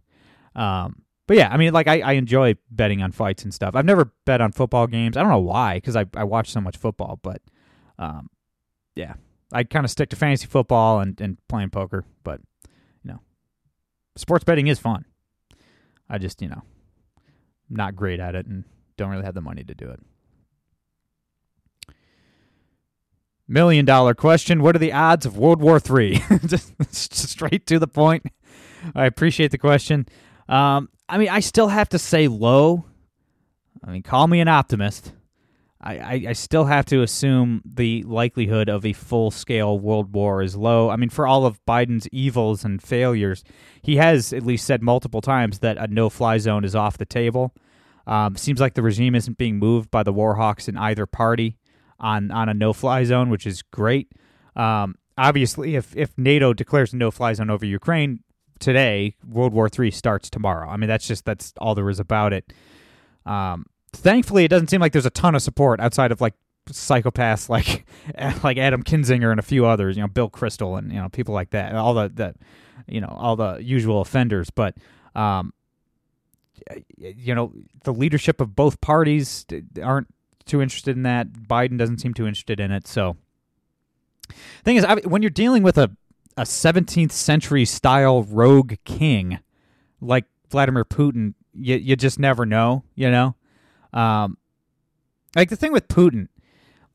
Um, 0.56 1.04
but 1.28 1.38
yeah, 1.38 1.50
I 1.50 1.58
mean, 1.58 1.72
like 1.72 1.88
I, 1.88 2.02
I 2.02 2.12
enjoy 2.14 2.56
betting 2.72 3.02
on 3.02 3.12
fights 3.12 3.44
and 3.44 3.54
stuff. 3.54 3.76
I've 3.76 3.86
never 3.86 4.12
bet 4.26 4.42
on 4.42 4.52
football 4.52 4.88
games. 4.88 5.16
I 5.16 5.22
don't 5.22 5.32
know 5.32 5.40
why, 5.40 5.76
because 5.78 5.96
I 5.96 6.06
I 6.16 6.24
watch 6.24 6.50
so 6.52 6.60
much 6.60 6.78
football. 6.78 7.20
But 7.22 7.42
um, 8.00 8.30
yeah, 8.96 9.14
I 9.54 9.64
kind 9.64 9.86
of 9.86 9.92
stick 9.92 10.10
to 10.10 10.16
fantasy 10.16 10.48
football 10.48 11.00
and, 11.00 11.20
and 11.22 11.38
playing 11.48 11.70
poker. 11.70 12.04
But 12.24 12.42
sports 14.16 14.44
betting 14.44 14.68
is 14.68 14.80
fun. 14.80 15.06
I 16.10 16.18
just, 16.18 16.42
you 16.42 16.50
know, 16.50 16.64
not 17.70 17.96
great 17.96 18.20
at 18.20 18.36
it 18.36 18.46
and 18.46 18.66
don't 18.98 19.10
really 19.10 19.24
have 19.24 19.34
the 19.34 19.42
money 19.42 19.64
to 19.64 19.74
do 19.74 19.90
it. 19.90 20.00
Million 23.48 23.86
dollar 23.86 24.14
question. 24.14 24.62
What 24.62 24.76
are 24.76 24.80
the 24.80 24.94
odds 24.94 25.26
of 25.26 25.38
World 25.38 25.62
War 25.62 25.78
III? 25.78 26.22
just, 26.46 26.74
straight 26.94 27.66
to 27.68 27.80
the 27.80 27.88
point. 27.88 28.26
I 28.96 29.06
appreciate 29.06 29.52
the 29.52 29.58
question. 29.58 30.08
Um, 30.48 30.90
I 31.10 31.18
mean, 31.18 31.30
I 31.30 31.42
still 31.42 31.68
have 31.68 31.90
to 31.90 32.00
say 32.00 32.28
low. 32.28 32.86
I 33.84 33.92
mean, 33.92 34.04
call 34.04 34.28
me 34.28 34.40
an 34.40 34.48
optimist. 34.48 35.12
I, 35.84 36.26
I, 36.30 36.34
still 36.34 36.66
have 36.66 36.86
to 36.88 37.02
assume 37.02 37.64
the 37.66 38.04
likelihood 38.04 38.70
of 38.70 38.86
a 38.86 38.94
full 38.94 39.32
scale 39.32 39.80
world 39.80 40.14
war 40.14 40.44
is 40.44 40.56
low. 40.56 40.92
I 40.92 40.96
mean, 40.96 41.10
for 41.10 41.26
all 41.26 41.46
of 41.46 41.64
Biden's 41.66 42.08
evils 42.12 42.64
and 42.64 42.82
failures, 42.82 43.44
he 43.82 43.96
has 43.96 44.32
at 44.32 44.44
least 44.44 44.66
said 44.66 44.84
multiple 44.84 45.22
times 45.22 45.60
that 45.60 45.78
a 45.78 45.88
no 45.88 46.10
fly 46.10 46.38
zone 46.38 46.64
is 46.64 46.76
off 46.76 47.00
the 47.00 47.06
table. 47.06 47.56
Um, 48.06 48.36
seems 48.36 48.60
like 48.60 48.76
the 48.76 48.84
regime 48.84 49.16
isn't 49.16 49.40
being 49.40 49.58
moved 49.58 49.90
by 49.90 50.04
the 50.04 50.14
war 50.14 50.36
hawks 50.36 50.68
in 50.68 50.78
either 50.78 51.08
party 51.08 51.58
on, 52.00 52.30
on 52.30 52.48
a 52.48 52.54
no 52.54 52.74
fly 52.74 53.04
zone, 53.04 53.30
which 53.30 53.48
is 53.48 53.64
great. 53.64 54.12
Um, 54.56 54.96
obviously, 55.18 55.76
if, 55.76 55.96
if 55.96 56.16
NATO 56.16 56.54
declares 56.54 56.94
a 56.94 56.98
no 56.98 57.10
fly 57.10 57.34
zone 57.34 57.50
over 57.50 57.66
Ukraine 57.66 58.20
today, 58.60 59.16
World 59.28 59.54
War 59.54 59.68
III 59.68 59.90
starts 59.90 60.30
tomorrow. 60.30 60.70
I 60.70 60.78
mean, 60.78 60.88
that's 60.88 61.08
just 61.08 61.26
that's 61.26 61.54
all 61.58 61.74
there 61.74 61.90
is 61.90 62.00
about 62.00 62.34
it. 62.34 62.54
Um, 63.26 63.66
thankfully, 63.94 64.46
it 64.46 64.50
doesn't 64.50 64.70
seem 64.70 64.82
like 64.82 64.92
there's 64.92 65.06
a 65.06 65.12
ton 65.12 65.36
of 65.36 65.42
support 65.42 65.80
outside 65.80 66.12
of 66.12 66.22
like 66.22 66.34
psychopaths 66.70 67.50
like 67.50 67.86
like 68.44 68.58
Adam 68.58 68.84
Kinzinger 68.84 69.32
and 69.32 69.40
a 69.40 69.44
few 69.44 69.66
others. 69.66 69.96
You 69.96 70.04
know, 70.04 70.08
Bill 70.08 70.30
Kristol 70.30 70.78
and 70.78 70.92
you 70.92 71.00
know 71.00 71.10
people 71.10 71.34
like 71.34 71.52
that. 71.52 71.76
All 71.76 71.94
the 71.94 72.10
the 72.10 72.36
you 72.88 73.02
know 73.02 73.14
all 73.18 73.36
the 73.36 73.58
usual 73.62 74.02
offenders, 74.02 74.50
but. 74.50 74.76
Um, 75.16 75.54
you 76.96 77.34
know, 77.34 77.52
the 77.84 77.92
leadership 77.92 78.40
of 78.40 78.56
both 78.56 78.82
parties 78.82 79.46
aren't 79.82 80.08
too 80.46 80.62
interested 80.62 80.96
in 80.96 81.04
that. 81.04 81.32
Biden 81.34 81.78
doesn't 81.78 82.00
seem 82.00 82.14
too 82.14 82.28
interested 82.28 82.60
in 82.60 82.72
it. 82.72 82.88
So, 82.88 83.18
thing 84.64 84.76
is, 84.76 84.86
I, 84.86 84.96
when 84.98 85.22
you're 85.22 85.32
dealing 85.32 85.64
with 85.64 85.78
a 85.78 85.96
a 86.38 86.44
17th 86.44 87.12
century 87.12 87.66
style 87.66 88.24
rogue 88.24 88.76
king 88.86 89.40
like 90.00 90.26
Vladimir 90.50 90.86
Putin, 90.86 91.34
you 91.54 91.76
you 91.76 91.96
just 91.96 92.20
never 92.20 92.46
know. 92.46 92.84
You 92.96 93.12
know, 93.12 93.36
um, 93.94 94.38
like 95.36 95.50
the 95.50 95.56
thing 95.56 95.72
with 95.72 95.88
Putin, 95.88 96.28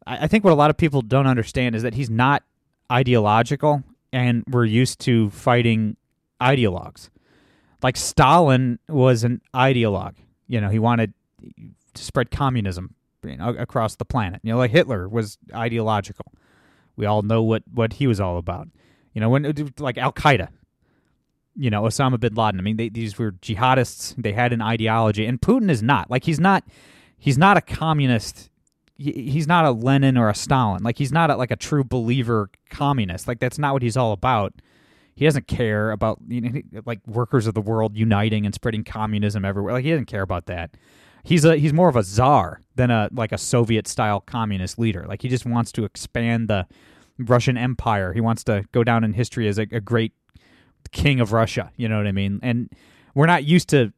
I, 0.06 0.24
I 0.24 0.26
think 0.26 0.44
what 0.44 0.52
a 0.52 0.56
lot 0.56 0.70
of 0.70 0.76
people 0.76 1.02
don't 1.02 1.26
understand 1.26 1.74
is 1.74 1.82
that 1.82 1.94
he's 1.94 2.10
not 2.10 2.42
ideological, 2.90 3.82
and 4.12 4.44
we're 4.48 4.64
used 4.64 5.00
to 5.00 5.30
fighting 5.30 5.96
ideologues. 6.40 7.10
Like 7.82 7.96
Stalin 7.96 8.78
was 8.88 9.24
an 9.24 9.40
ideologue. 9.54 10.14
You 10.48 10.60
know, 10.60 10.68
he 10.68 10.78
wanted 10.78 11.12
to 11.94 12.02
spread 12.02 12.30
communism 12.30 12.94
you 13.24 13.36
know, 13.36 13.50
across 13.50 13.96
the 13.96 14.04
planet. 14.04 14.40
You 14.42 14.52
know, 14.52 14.58
like 14.58 14.70
Hitler 14.70 15.08
was 15.08 15.38
ideological. 15.54 16.32
We 16.96 17.06
all 17.06 17.22
know 17.22 17.42
what 17.42 17.62
what 17.72 17.94
he 17.94 18.06
was 18.06 18.20
all 18.20 18.38
about. 18.38 18.68
You 19.12 19.20
know, 19.20 19.28
when 19.28 19.72
like 19.78 19.98
Al 19.98 20.12
Qaeda, 20.12 20.48
you 21.56 21.70
know, 21.70 21.82
Osama 21.82 22.20
bin 22.20 22.34
Laden. 22.34 22.60
I 22.60 22.62
mean, 22.62 22.76
they, 22.76 22.88
these 22.88 23.18
were 23.18 23.32
jihadists. 23.32 24.14
They 24.16 24.32
had 24.32 24.52
an 24.52 24.60
ideology, 24.62 25.26
and 25.26 25.40
Putin 25.40 25.70
is 25.70 25.82
not. 25.82 26.10
Like, 26.10 26.24
he's 26.24 26.40
not. 26.40 26.64
He's 27.18 27.38
not 27.38 27.56
a 27.56 27.62
communist. 27.62 28.50
he's 28.98 29.46
not 29.46 29.64
a 29.64 29.70
Lenin 29.70 30.16
or 30.18 30.28
a 30.28 30.34
Stalin. 30.34 30.82
Like, 30.82 30.98
he's 30.98 31.12
not 31.12 31.30
a, 31.30 31.36
like 31.36 31.50
a 31.50 31.56
true 31.56 31.82
believer 31.82 32.50
communist. 32.70 33.26
Like, 33.26 33.40
that's 33.40 33.58
not 33.58 33.72
what 33.72 33.82
he's 33.82 33.96
all 33.96 34.12
about. 34.12 34.52
He 35.14 35.24
doesn't 35.24 35.46
care 35.46 35.92
about 35.92 36.18
you 36.28 36.40
know, 36.42 36.60
like 36.84 37.00
workers 37.06 37.46
of 37.46 37.54
the 37.54 37.62
world 37.62 37.96
uniting 37.96 38.44
and 38.44 38.54
spreading 38.54 38.84
communism 38.84 39.44
everywhere. 39.46 39.72
Like, 39.72 39.84
he 39.84 39.90
doesn't 39.90 40.06
care 40.06 40.22
about 40.22 40.46
that. 40.46 40.76
He's 41.24 41.44
a 41.44 41.56
he's 41.56 41.72
more 41.72 41.88
of 41.88 41.96
a 41.96 42.04
czar 42.04 42.60
than 42.76 42.90
a 42.90 43.08
like 43.12 43.32
a 43.32 43.38
Soviet 43.38 43.88
style 43.88 44.20
communist 44.20 44.78
leader. 44.78 45.06
Like, 45.08 45.22
he 45.22 45.28
just 45.28 45.46
wants 45.46 45.72
to 45.72 45.84
expand 45.84 46.48
the 46.48 46.66
Russian 47.18 47.56
Empire. 47.56 48.12
He 48.12 48.20
wants 48.20 48.44
to 48.44 48.64
go 48.72 48.84
down 48.84 49.04
in 49.04 49.14
history 49.14 49.48
as 49.48 49.58
a, 49.58 49.66
a 49.72 49.80
great 49.80 50.12
king 50.88 51.20
of 51.20 51.32
Russia. 51.32 51.70
You 51.76 51.88
know 51.88 51.96
what 51.96 52.06
I 52.06 52.12
mean? 52.12 52.40
And 52.42 52.70
we're 53.14 53.26
not 53.26 53.44
used 53.44 53.68
to 53.70 53.92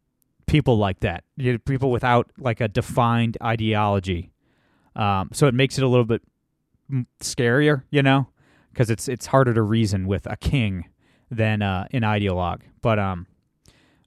people 0.47 0.79
like 0.79 1.01
that. 1.01 1.25
You 1.37 1.53
know, 1.53 1.59
people 1.59 1.91
without 1.91 2.31
like 2.39 2.61
a 2.61 2.69
defined 2.69 3.37
ideology. 3.43 4.33
Um, 4.97 5.31
so 5.33 5.47
it 5.47 5.55
makes 5.55 5.79
it 5.79 5.85
a 5.85 5.89
little 5.89 6.05
bit 6.05 6.23
scarier, 7.21 7.83
you 7.91 8.03
know, 8.03 8.29
because 8.73 8.91
it's 8.91 9.09
it's 9.09 9.27
harder 9.27 9.55
to 9.55 9.63
reason 9.63 10.07
with 10.07 10.27
a 10.27 10.37
king 10.37 10.87
than 11.31 11.63
uh, 11.63 11.87
an 11.93 12.03
ideologue. 12.03 12.63
But 12.83 12.99
um, 12.99 13.27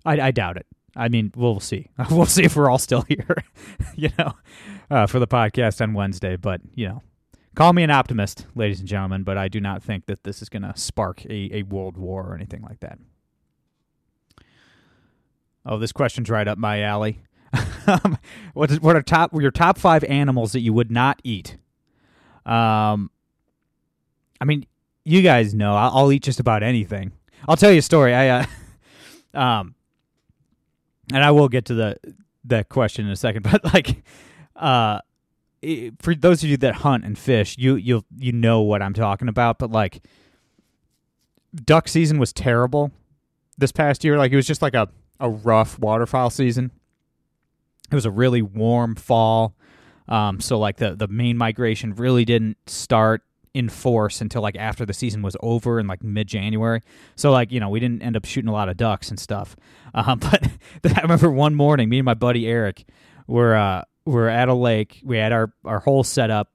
I, 0.05 0.19
I 0.19 0.31
doubt 0.31 0.57
it. 0.57 0.65
I 0.95 1.07
mean, 1.07 1.31
we'll 1.35 1.59
see. 1.59 1.89
we'll 2.11 2.25
see 2.25 2.43
if 2.43 2.55
we're 2.55 2.69
all 2.69 2.79
still 2.79 3.01
here, 3.07 3.43
you 3.95 4.09
know, 4.17 4.33
uh, 4.89 5.07
for 5.07 5.19
the 5.19 5.27
podcast 5.27 5.81
on 5.81 5.93
Wednesday. 5.93 6.35
But 6.35 6.61
you 6.75 6.89
know, 6.89 7.03
Call 7.55 7.73
me 7.73 7.83
an 7.83 7.91
optimist, 7.91 8.45
ladies 8.55 8.79
and 8.79 8.87
gentlemen, 8.87 9.23
but 9.23 9.37
I 9.37 9.47
do 9.47 9.59
not 9.59 9.83
think 9.83 10.05
that 10.05 10.23
this 10.23 10.41
is 10.41 10.47
going 10.47 10.61
to 10.61 10.73
spark 10.75 11.25
a, 11.25 11.49
a 11.57 11.63
world 11.63 11.97
war 11.97 12.25
or 12.25 12.35
anything 12.35 12.61
like 12.61 12.79
that. 12.79 12.97
Oh, 15.65 15.77
this 15.77 15.91
question's 15.91 16.29
right 16.29 16.47
up 16.47 16.57
my 16.57 16.81
alley. 16.81 17.21
what 18.53 18.71
is 18.71 18.79
what 18.79 18.95
are 18.95 19.01
top 19.01 19.33
your 19.33 19.51
top 19.51 19.77
five 19.77 20.03
animals 20.05 20.53
that 20.53 20.61
you 20.61 20.71
would 20.73 20.89
not 20.89 21.19
eat? 21.23 21.57
Um, 22.45 23.11
I 24.39 24.45
mean, 24.45 24.65
you 25.03 25.21
guys 25.21 25.53
know 25.53 25.75
I'll, 25.75 25.97
I'll 25.97 26.11
eat 26.11 26.23
just 26.23 26.39
about 26.39 26.63
anything. 26.63 27.11
I'll 27.47 27.57
tell 27.57 27.71
you 27.71 27.79
a 27.79 27.83
story. 27.83 28.13
I 28.15 28.29
uh, 28.29 28.45
um, 29.33 29.75
and 31.13 31.23
I 31.23 31.31
will 31.31 31.49
get 31.49 31.65
to 31.65 31.73
the 31.73 31.97
the 32.43 32.63
question 32.63 33.05
in 33.05 33.11
a 33.11 33.15
second, 33.15 33.43
but 33.51 33.63
like, 33.73 34.03
uh, 34.55 34.99
for 35.99 36.15
those 36.15 36.43
of 36.43 36.49
you 36.49 36.57
that 36.57 36.75
hunt 36.75 37.05
and 37.05 37.17
fish, 37.17 37.57
you 37.57 37.75
you 37.75 38.03
you 38.17 38.31
know 38.31 38.61
what 38.61 38.81
I'm 38.81 38.93
talking 38.93 39.27
about. 39.27 39.59
But 39.59 39.71
like, 39.71 40.03
duck 41.53 41.87
season 41.87 42.17
was 42.17 42.33
terrible 42.33 42.91
this 43.57 43.71
past 43.71 44.03
year. 44.03 44.17
Like 44.17 44.31
it 44.31 44.35
was 44.35 44.47
just 44.47 44.61
like 44.61 44.73
a 44.73 44.89
a 45.19 45.29
rough 45.29 45.77
waterfowl 45.79 46.29
season. 46.29 46.71
It 47.91 47.95
was 47.95 48.05
a 48.05 48.11
really 48.11 48.41
warm 48.41 48.95
fall, 48.95 49.55
um, 50.07 50.39
so 50.39 50.57
like 50.57 50.77
the 50.77 50.95
the 50.95 51.07
main 51.07 51.37
migration 51.37 51.93
really 51.93 52.25
didn't 52.25 52.57
start 52.67 53.21
in 53.53 53.67
force 53.67 54.21
until 54.21 54.41
like 54.41 54.55
after 54.55 54.85
the 54.85 54.93
season 54.93 55.21
was 55.21 55.35
over 55.41 55.79
in 55.79 55.85
like 55.85 56.01
mid 56.03 56.27
January. 56.27 56.81
So 57.15 57.31
like 57.31 57.51
you 57.51 57.59
know 57.59 57.69
we 57.69 57.79
didn't 57.79 58.01
end 58.01 58.17
up 58.17 58.25
shooting 58.25 58.49
a 58.49 58.53
lot 58.53 58.69
of 58.69 58.77
ducks 58.77 59.09
and 59.09 59.19
stuff. 59.19 59.55
Um, 59.93 60.19
but 60.31 60.49
I 60.97 61.01
remember 61.01 61.29
one 61.29 61.53
morning, 61.53 61.89
me 61.89 61.99
and 61.99 62.05
my 62.05 62.15
buddy 62.15 62.47
Eric 62.47 62.85
were 63.27 63.55
uh, 63.55 63.83
we're 64.05 64.27
at 64.27 64.49
a 64.49 64.53
lake. 64.53 65.01
We 65.03 65.17
had 65.17 65.31
our 65.31 65.53
our 65.65 65.79
whole 65.79 66.03
setup. 66.03 66.49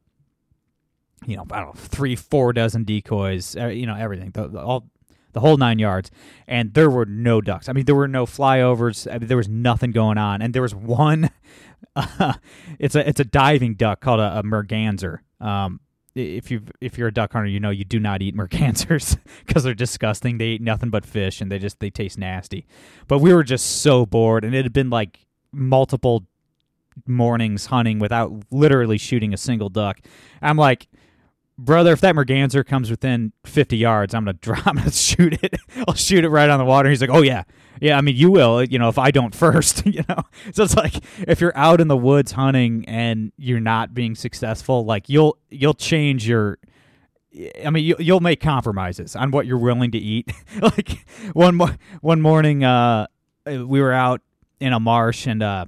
You 1.27 1.37
know, 1.37 1.47
I 1.51 1.61
don't 1.61 1.75
know, 1.75 1.81
three, 1.81 2.15
four 2.15 2.53
dozen 2.53 2.85
decoys. 2.85 3.57
Uh, 3.57 3.69
you 3.69 3.87
know, 3.87 3.97
everything, 3.97 4.31
the, 4.31 4.49
the, 4.49 4.61
all, 4.61 4.91
the 5.33 5.41
whole 5.41 5.57
nine 5.57 5.79
yards. 5.79 6.11
And 6.47 6.73
there 6.75 6.91
were 6.91 7.07
no 7.07 7.41
ducks. 7.41 7.69
I 7.69 7.73
mean, 7.73 7.85
there 7.85 7.95
were 7.95 8.09
no 8.09 8.27
flyovers. 8.27 9.11
I 9.13 9.19
mean, 9.19 9.29
there 9.29 9.37
was 9.37 9.49
nothing 9.49 9.91
going 9.91 10.19
on. 10.19 10.41
And 10.43 10.55
there 10.55 10.63
was 10.63 10.75
one. 10.75 11.31
Uh, 11.95 12.35
it's 12.79 12.95
a 12.95 13.09
it's 13.09 13.21
a 13.21 13.25
diving 13.25 13.75
duck 13.75 14.01
called 14.01 14.21
a, 14.21 14.39
a 14.39 14.43
merganser. 14.43 15.23
Um, 15.41 15.81
if 16.15 16.51
you 16.51 16.63
if 16.81 16.97
you're 16.97 17.09
a 17.09 17.13
duck 17.13 17.33
hunter, 17.33 17.49
you 17.49 17.61
know 17.61 17.71
you 17.71 17.85
do 17.85 18.01
not 18.01 18.23
eat 18.23 18.37
mergansers 18.37 19.19
because 19.47 19.65
they're 19.65 19.75
disgusting. 19.75 20.39
They 20.39 20.49
eat 20.49 20.63
nothing 20.63 20.91
but 20.91 21.05
fish, 21.05 21.41
and 21.41 21.51
they 21.51 21.59
just 21.59 21.81
they 21.81 21.91
taste 21.91 22.19
nasty. 22.19 22.67
But 23.09 23.19
we 23.19 23.35
were 23.35 23.45
just 23.45 23.83
so 23.83 24.07
bored, 24.07 24.45
and 24.45 24.55
it 24.55 24.65
had 24.65 24.73
been 24.73 24.91
like 24.91 25.27
multiple 25.53 26.27
mornings 27.07 27.67
hunting 27.67 27.99
without 27.99 28.33
literally 28.51 28.99
shooting 28.99 29.35
a 29.35 29.37
single 29.37 29.69
duck. 29.69 30.01
I'm 30.41 30.57
like, 30.57 30.89
brother, 31.59 31.93
if 31.93 32.01
that 32.01 32.15
merganser 32.15 32.65
comes 32.65 32.91
within 32.91 33.33
50 33.45 33.77
yards, 33.77 34.15
I'm 34.15 34.25
gonna 34.25 34.33
drop, 34.41 34.67
I'm 34.67 34.77
gonna 34.77 34.91
shoot 34.91 35.43
it. 35.43 35.57
I'll 35.89 35.95
shoot 35.95 36.25
it 36.25 36.29
right 36.29 36.49
on 36.49 36.59
the 36.59 36.65
water. 36.65 36.89
He's 36.89 37.01
like, 37.01 37.11
oh 37.11 37.23
yeah, 37.23 37.45
yeah. 37.81 37.97
I 37.97 38.01
mean, 38.01 38.17
you 38.17 38.31
will, 38.31 38.63
you 38.65 38.79
know, 38.79 38.89
if 38.89 38.99
I 38.99 39.11
don't 39.11 39.35
first, 39.35 39.87
you 39.87 40.03
know. 40.09 40.23
So 40.53 40.65
it's 40.65 40.77
like 40.77 40.95
if 41.27 41.41
you're 41.41 41.57
out 41.57 41.81
in 41.81 41.89
the 41.89 41.97
woods 41.97 42.33
hunting 42.33 42.85
and 42.87 43.33
you're 43.37 43.61
not 43.61 43.95
being 43.95 44.15
successful, 44.15 44.85
like 44.85 45.09
you'll 45.09 45.39
you'll 45.51 45.75
change 45.75 46.29
your. 46.29 46.59
I 47.63 47.69
mean, 47.69 47.85
you, 47.85 47.97
you'll 47.99 48.21
make 48.21 48.41
compromises 48.41 49.15
on 49.15 49.31
what 49.31 49.45
you're 49.45 49.59
willing 49.59 49.91
to 49.91 49.99
eat. 49.99 50.33
like 50.63 51.07
one 51.35 51.57
mo- 51.57 51.75
one 52.01 52.23
morning, 52.23 52.65
uh, 52.65 53.09
we 53.45 53.83
were 53.83 53.93
out 53.93 54.23
in 54.59 54.73
a 54.73 54.81
marsh 54.81 55.27
and 55.27 55.43
uh, 55.43 55.67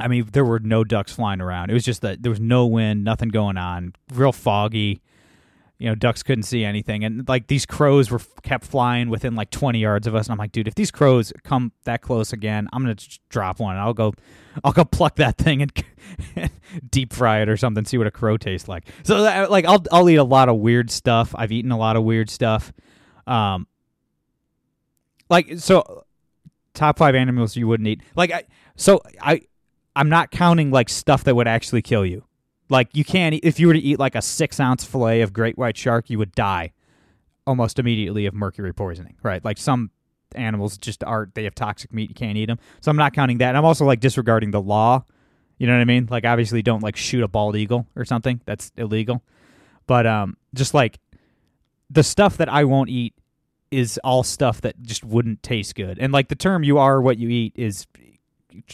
I 0.00 0.08
mean, 0.08 0.28
there 0.32 0.44
were 0.44 0.58
no 0.58 0.82
ducks 0.82 1.12
flying 1.12 1.40
around. 1.40 1.70
It 1.70 1.74
was 1.74 1.84
just 1.84 2.02
that 2.02 2.22
there 2.22 2.30
was 2.30 2.40
no 2.40 2.66
wind, 2.66 3.04
nothing 3.04 3.28
going 3.28 3.56
on, 3.56 3.94
real 4.12 4.32
foggy. 4.32 5.00
You 5.78 5.88
know, 5.88 5.94
ducks 5.94 6.22
couldn't 6.22 6.44
see 6.44 6.64
anything, 6.64 7.04
and 7.04 7.28
like 7.28 7.48
these 7.48 7.66
crows 7.66 8.10
were 8.10 8.20
kept 8.42 8.64
flying 8.64 9.08
within 9.10 9.34
like 9.34 9.50
twenty 9.50 9.80
yards 9.80 10.06
of 10.06 10.14
us. 10.14 10.26
And 10.26 10.32
I'm 10.32 10.38
like, 10.38 10.52
dude, 10.52 10.68
if 10.68 10.76
these 10.76 10.90
crows 10.90 11.32
come 11.42 11.72
that 11.84 12.00
close 12.00 12.32
again, 12.32 12.68
I'm 12.72 12.82
gonna 12.82 12.96
drop 13.28 13.58
one. 13.58 13.76
I'll 13.76 13.92
go, 13.92 14.14
I'll 14.62 14.72
go 14.72 14.84
pluck 14.84 15.16
that 15.16 15.36
thing 15.36 15.62
and 15.62 15.84
deep 16.90 17.12
fry 17.12 17.40
it 17.40 17.48
or 17.48 17.56
something. 17.56 17.84
See 17.84 17.98
what 17.98 18.06
a 18.06 18.12
crow 18.12 18.36
tastes 18.36 18.68
like. 18.68 18.84
So 19.02 19.22
that, 19.22 19.50
like, 19.50 19.64
I'll 19.64 19.84
I'll 19.92 20.08
eat 20.08 20.16
a 20.16 20.24
lot 20.24 20.48
of 20.48 20.56
weird 20.56 20.90
stuff. 20.90 21.34
I've 21.36 21.52
eaten 21.52 21.72
a 21.72 21.78
lot 21.78 21.96
of 21.96 22.04
weird 22.04 22.30
stuff. 22.30 22.72
Um, 23.26 23.66
like 25.28 25.58
so, 25.58 26.04
top 26.72 26.98
five 26.98 27.14
animals 27.16 27.56
you 27.56 27.66
wouldn't 27.66 27.88
eat. 27.88 28.00
Like 28.14 28.30
I, 28.30 28.44
so 28.76 29.02
I 29.20 29.42
I'm 29.96 30.08
not 30.08 30.30
counting 30.30 30.70
like 30.70 30.88
stuff 30.88 31.24
that 31.24 31.36
would 31.36 31.48
actually 31.48 31.82
kill 31.82 32.04
you. 32.04 32.24
Like 32.68 32.88
you 32.94 33.04
can't. 33.04 33.34
If 33.42 33.60
you 33.60 33.66
were 33.66 33.74
to 33.74 33.78
eat 33.78 33.98
like 33.98 34.14
a 34.14 34.22
six 34.22 34.58
ounce 34.58 34.84
fillet 34.84 35.20
of 35.20 35.32
great 35.32 35.56
white 35.58 35.76
shark, 35.76 36.10
you 36.10 36.18
would 36.18 36.32
die 36.32 36.72
almost 37.46 37.78
immediately 37.78 38.26
of 38.26 38.34
mercury 38.34 38.72
poisoning. 38.72 39.16
Right? 39.22 39.44
Like 39.44 39.58
some 39.58 39.90
animals 40.34 40.78
just 40.78 41.04
aren't—they 41.04 41.44
have 41.44 41.54
toxic 41.54 41.92
meat. 41.92 42.08
You 42.08 42.14
can't 42.14 42.36
eat 42.36 42.46
them. 42.46 42.58
So 42.80 42.90
I'm 42.90 42.96
not 42.96 43.12
counting 43.12 43.38
that. 43.38 43.48
And 43.48 43.58
I'm 43.58 43.64
also 43.64 43.84
like 43.84 44.00
disregarding 44.00 44.50
the 44.50 44.62
law. 44.62 45.04
You 45.58 45.66
know 45.66 45.74
what 45.74 45.82
I 45.82 45.84
mean? 45.84 46.08
Like 46.10 46.24
obviously, 46.24 46.62
don't 46.62 46.82
like 46.82 46.96
shoot 46.96 47.22
a 47.22 47.28
bald 47.28 47.56
eagle 47.56 47.86
or 47.94 48.04
something. 48.04 48.40
That's 48.44 48.72
illegal. 48.76 49.22
But 49.86 50.06
um, 50.06 50.36
just 50.54 50.74
like 50.74 50.98
the 51.90 52.02
stuff 52.02 52.38
that 52.38 52.48
I 52.48 52.64
won't 52.64 52.88
eat 52.88 53.14
is 53.70 53.98
all 54.02 54.22
stuff 54.22 54.60
that 54.62 54.80
just 54.82 55.04
wouldn't 55.04 55.42
taste 55.42 55.74
good. 55.74 55.98
And 55.98 56.12
like 56.12 56.28
the 56.28 56.34
term 56.34 56.64
"you 56.64 56.78
are 56.78 57.00
what 57.00 57.18
you 57.18 57.28
eat" 57.28 57.52
is 57.56 57.86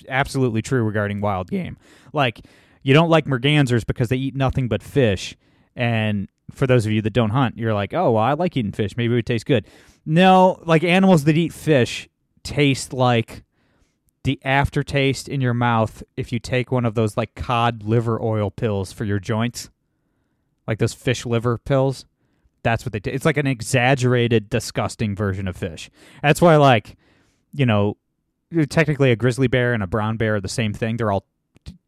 absolutely 0.08 0.62
true 0.62 0.82
regarding 0.82 1.20
wild 1.20 1.50
game. 1.50 1.76
Like 2.12 2.40
you 2.82 2.94
don't 2.94 3.10
like 3.10 3.26
mergansers 3.26 3.86
because 3.86 4.08
they 4.08 4.16
eat 4.16 4.34
nothing 4.34 4.68
but 4.68 4.82
fish. 4.82 5.36
And 5.76 6.28
for 6.50 6.66
those 6.66 6.86
of 6.86 6.92
you 6.92 7.02
that 7.02 7.12
don't 7.12 7.30
hunt, 7.30 7.56
you're 7.56 7.74
like, 7.74 7.94
oh, 7.94 8.12
well, 8.12 8.22
I 8.22 8.32
like 8.32 8.56
eating 8.56 8.72
fish. 8.72 8.96
Maybe 8.96 9.12
it 9.12 9.16
would 9.16 9.26
taste 9.26 9.46
good. 9.46 9.66
No, 10.04 10.60
like 10.64 10.82
animals 10.82 11.24
that 11.24 11.36
eat 11.36 11.52
fish 11.52 12.08
taste 12.42 12.92
like 12.92 13.44
the 14.24 14.40
aftertaste 14.44 15.28
in 15.28 15.40
your 15.40 15.54
mouth 15.54 16.02
if 16.16 16.32
you 16.32 16.38
take 16.38 16.70
one 16.70 16.84
of 16.84 16.94
those 16.94 17.16
like 17.16 17.34
cod 17.34 17.82
liver 17.82 18.20
oil 18.22 18.50
pills 18.50 18.92
for 18.92 19.04
your 19.04 19.18
joints, 19.18 19.70
like 20.66 20.78
those 20.78 20.94
fish 20.94 21.24
liver 21.24 21.58
pills. 21.58 22.06
That's 22.62 22.84
what 22.84 22.92
they 22.92 23.00
do. 23.00 23.10
It's 23.10 23.24
like 23.24 23.38
an 23.38 23.46
exaggerated, 23.46 24.50
disgusting 24.50 25.16
version 25.16 25.48
of 25.48 25.56
fish. 25.56 25.90
That's 26.22 26.42
why, 26.42 26.56
like, 26.56 26.96
you 27.54 27.64
know, 27.64 27.96
technically 28.68 29.10
a 29.10 29.16
grizzly 29.16 29.48
bear 29.48 29.72
and 29.72 29.82
a 29.82 29.86
brown 29.86 30.16
bear 30.16 30.36
are 30.36 30.40
the 30.40 30.48
same 30.48 30.72
thing. 30.72 30.96
They're 30.96 31.12
all 31.12 31.24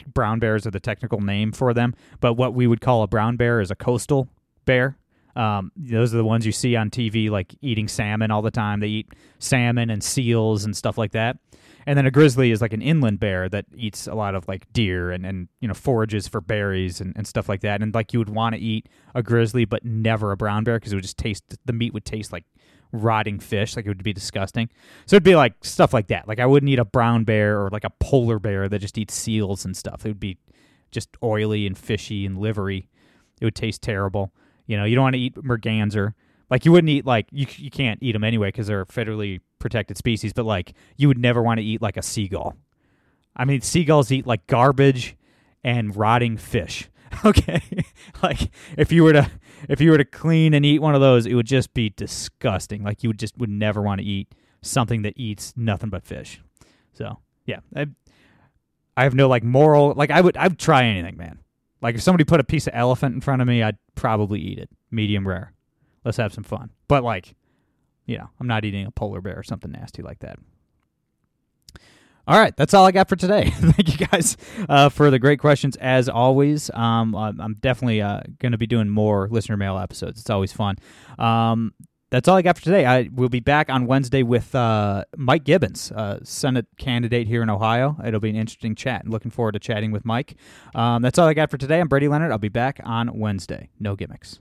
brown 0.06 0.38
bears 0.38 0.66
are 0.66 0.70
the 0.70 0.80
technical 0.80 1.20
name 1.20 1.52
for 1.52 1.72
them, 1.72 1.94
but 2.20 2.34
what 2.34 2.54
we 2.54 2.66
would 2.66 2.80
call 2.80 3.02
a 3.02 3.06
brown 3.06 3.36
bear 3.36 3.60
is 3.60 3.70
a 3.70 3.74
coastal 3.74 4.28
bear. 4.64 4.96
Um, 5.34 5.72
those 5.76 6.12
are 6.12 6.18
the 6.18 6.24
ones 6.24 6.44
you 6.44 6.52
see 6.52 6.76
on 6.76 6.90
TV, 6.90 7.30
like 7.30 7.54
eating 7.62 7.88
salmon 7.88 8.30
all 8.30 8.42
the 8.42 8.50
time. 8.50 8.80
They 8.80 8.88
eat 8.88 9.08
salmon 9.38 9.88
and 9.88 10.02
seals 10.02 10.64
and 10.64 10.76
stuff 10.76 10.98
like 10.98 11.12
that. 11.12 11.38
And 11.86 11.98
then 11.98 12.06
a 12.06 12.10
grizzly 12.10 12.50
is 12.50 12.60
like 12.60 12.72
an 12.72 12.82
inland 12.82 13.18
bear 13.18 13.48
that 13.48 13.64
eats 13.74 14.06
a 14.06 14.14
lot 14.14 14.34
of 14.34 14.46
like 14.46 14.72
deer 14.72 15.10
and, 15.10 15.26
and 15.26 15.48
you 15.60 15.66
know 15.66 15.74
forages 15.74 16.28
for 16.28 16.40
berries 16.40 17.00
and, 17.00 17.12
and 17.16 17.26
stuff 17.26 17.48
like 17.48 17.62
that. 17.62 17.82
And 17.82 17.94
like 17.94 18.12
you 18.12 18.18
would 18.18 18.28
want 18.28 18.54
to 18.54 18.60
eat 18.60 18.88
a 19.14 19.22
grizzly, 19.22 19.64
but 19.64 19.84
never 19.84 20.32
a 20.32 20.36
brown 20.36 20.64
bear 20.64 20.78
because 20.78 20.92
it 20.92 20.96
would 20.96 21.02
just 21.02 21.18
taste 21.18 21.56
the 21.64 21.72
meat 21.72 21.92
would 21.92 22.04
taste 22.04 22.32
like 22.32 22.44
rotting 22.92 23.40
fish, 23.40 23.74
like 23.74 23.86
it 23.86 23.88
would 23.88 24.02
be 24.02 24.12
disgusting. 24.12 24.68
So 25.06 25.16
it'd 25.16 25.24
be 25.24 25.34
like 25.34 25.54
stuff 25.64 25.92
like 25.92 26.08
that. 26.08 26.28
Like 26.28 26.38
I 26.38 26.46
wouldn't 26.46 26.70
eat 26.70 26.78
a 26.78 26.84
brown 26.84 27.24
bear 27.24 27.60
or 27.60 27.70
like 27.70 27.84
a 27.84 27.90
polar 28.00 28.38
bear 28.38 28.68
that 28.68 28.78
just 28.78 28.98
eats 28.98 29.14
seals 29.14 29.64
and 29.64 29.76
stuff. 29.76 30.04
It 30.04 30.10
would 30.10 30.20
be 30.20 30.38
just 30.90 31.08
oily 31.22 31.66
and 31.66 31.76
fishy 31.76 32.24
and 32.26 32.38
livery. 32.38 32.88
It 33.40 33.44
would 33.44 33.54
taste 33.54 33.82
terrible. 33.82 34.32
You 34.66 34.76
know, 34.76 34.84
you 34.84 34.94
don't 34.94 35.02
want 35.02 35.14
to 35.14 35.20
eat 35.20 35.42
merganser. 35.42 36.14
Like 36.50 36.64
you 36.64 36.72
wouldn't 36.72 36.90
eat 36.90 37.06
like 37.06 37.26
you 37.32 37.46
you 37.56 37.70
can't 37.70 37.98
eat 38.02 38.12
them 38.12 38.24
anyway 38.24 38.48
because 38.48 38.66
they're 38.66 38.84
federally 38.84 39.40
protected 39.58 39.96
species. 39.96 40.32
But 40.32 40.44
like 40.44 40.74
you 40.96 41.08
would 41.08 41.18
never 41.18 41.42
want 41.42 41.58
to 41.58 41.64
eat 41.64 41.80
like 41.80 41.96
a 41.96 42.02
seagull. 42.02 42.56
I 43.34 43.46
mean, 43.46 43.62
seagulls 43.62 44.12
eat 44.12 44.26
like 44.26 44.46
garbage 44.46 45.16
and 45.64 45.96
rotting 45.96 46.36
fish. 46.36 46.90
Okay, 47.24 47.60
like 48.22 48.50
if 48.76 48.90
you 48.90 49.04
were 49.04 49.12
to 49.12 49.30
if 49.68 49.80
you 49.80 49.90
were 49.90 49.98
to 49.98 50.04
clean 50.04 50.54
and 50.54 50.64
eat 50.64 50.80
one 50.80 50.94
of 50.94 51.00
those, 51.00 51.26
it 51.26 51.34
would 51.34 51.46
just 51.46 51.72
be 51.72 51.90
disgusting. 51.90 52.82
Like 52.82 53.02
you 53.02 53.08
would 53.10 53.18
just 53.18 53.36
would 53.38 53.50
never 53.50 53.80
want 53.80 54.00
to 54.00 54.06
eat 54.06 54.34
something 54.60 55.02
that 55.02 55.14
eats 55.16 55.52
nothing 55.56 55.90
but 55.90 56.04
fish. 56.04 56.40
So 56.92 57.18
yeah, 57.46 57.60
I, 57.76 57.86
I 58.96 59.04
have 59.04 59.14
no 59.14 59.28
like 59.28 59.44
moral. 59.44 59.94
Like 59.94 60.10
I 60.10 60.20
would 60.20 60.36
I'd 60.36 60.58
try 60.58 60.84
anything, 60.84 61.16
man. 61.16 61.38
Like 61.80 61.94
if 61.96 62.02
somebody 62.02 62.24
put 62.24 62.40
a 62.40 62.44
piece 62.44 62.66
of 62.66 62.74
elephant 62.74 63.14
in 63.14 63.20
front 63.20 63.42
of 63.42 63.48
me, 63.48 63.62
I'd 63.62 63.78
probably 63.94 64.40
eat 64.40 64.58
it, 64.58 64.70
medium 64.90 65.26
rare. 65.26 65.52
Let's 66.04 66.16
have 66.16 66.32
some 66.32 66.44
fun. 66.44 66.70
But 66.88 67.04
like, 67.04 67.34
you 68.06 68.18
know, 68.18 68.30
I'm 68.40 68.46
not 68.46 68.64
eating 68.64 68.86
a 68.86 68.90
polar 68.90 69.20
bear 69.20 69.38
or 69.38 69.42
something 69.42 69.70
nasty 69.70 70.02
like 70.02 70.20
that. 70.20 70.38
All 72.26 72.38
right, 72.38 72.56
that's 72.56 72.72
all 72.72 72.86
I 72.86 72.92
got 72.92 73.08
for 73.08 73.16
today. 73.16 73.50
Thank 73.50 74.00
you 74.00 74.06
guys 74.06 74.36
uh, 74.68 74.88
for 74.88 75.10
the 75.10 75.18
great 75.18 75.40
questions 75.40 75.76
as 75.76 76.08
always. 76.08 76.70
Um, 76.70 77.14
I'm 77.16 77.40
I'm 77.40 77.54
definitely 77.54 78.00
uh, 78.00 78.20
going 78.38 78.52
to 78.52 78.58
be 78.58 78.66
doing 78.66 78.88
more 78.88 79.28
listener 79.28 79.56
mail 79.56 79.76
episodes. 79.76 80.20
It's 80.20 80.30
always 80.30 80.52
fun. 80.52 80.76
Um, 81.18 81.74
that's 82.10 82.28
all 82.28 82.36
I 82.36 82.42
got 82.42 82.58
for 82.58 82.62
today. 82.62 82.84
I 82.84 83.08
will 83.12 83.30
be 83.30 83.40
back 83.40 83.70
on 83.70 83.86
Wednesday 83.86 84.22
with 84.22 84.54
uh, 84.54 85.04
Mike 85.16 85.44
Gibbons, 85.44 85.90
uh, 85.92 86.18
Senate 86.22 86.66
candidate 86.76 87.26
here 87.26 87.42
in 87.42 87.48
Ohio. 87.48 87.96
It'll 88.04 88.20
be 88.20 88.28
an 88.28 88.36
interesting 88.36 88.74
chat. 88.74 89.08
Looking 89.08 89.30
forward 89.30 89.52
to 89.52 89.58
chatting 89.58 89.92
with 89.92 90.04
Mike. 90.04 90.34
Um, 90.74 91.00
that's 91.00 91.18
all 91.18 91.26
I 91.26 91.32
got 91.32 91.50
for 91.50 91.56
today. 91.56 91.80
I'm 91.80 91.88
Brady 91.88 92.08
Leonard. 92.08 92.30
I'll 92.30 92.36
be 92.38 92.50
back 92.50 92.80
on 92.84 93.18
Wednesday. 93.18 93.70
No 93.80 93.96
gimmicks. 93.96 94.40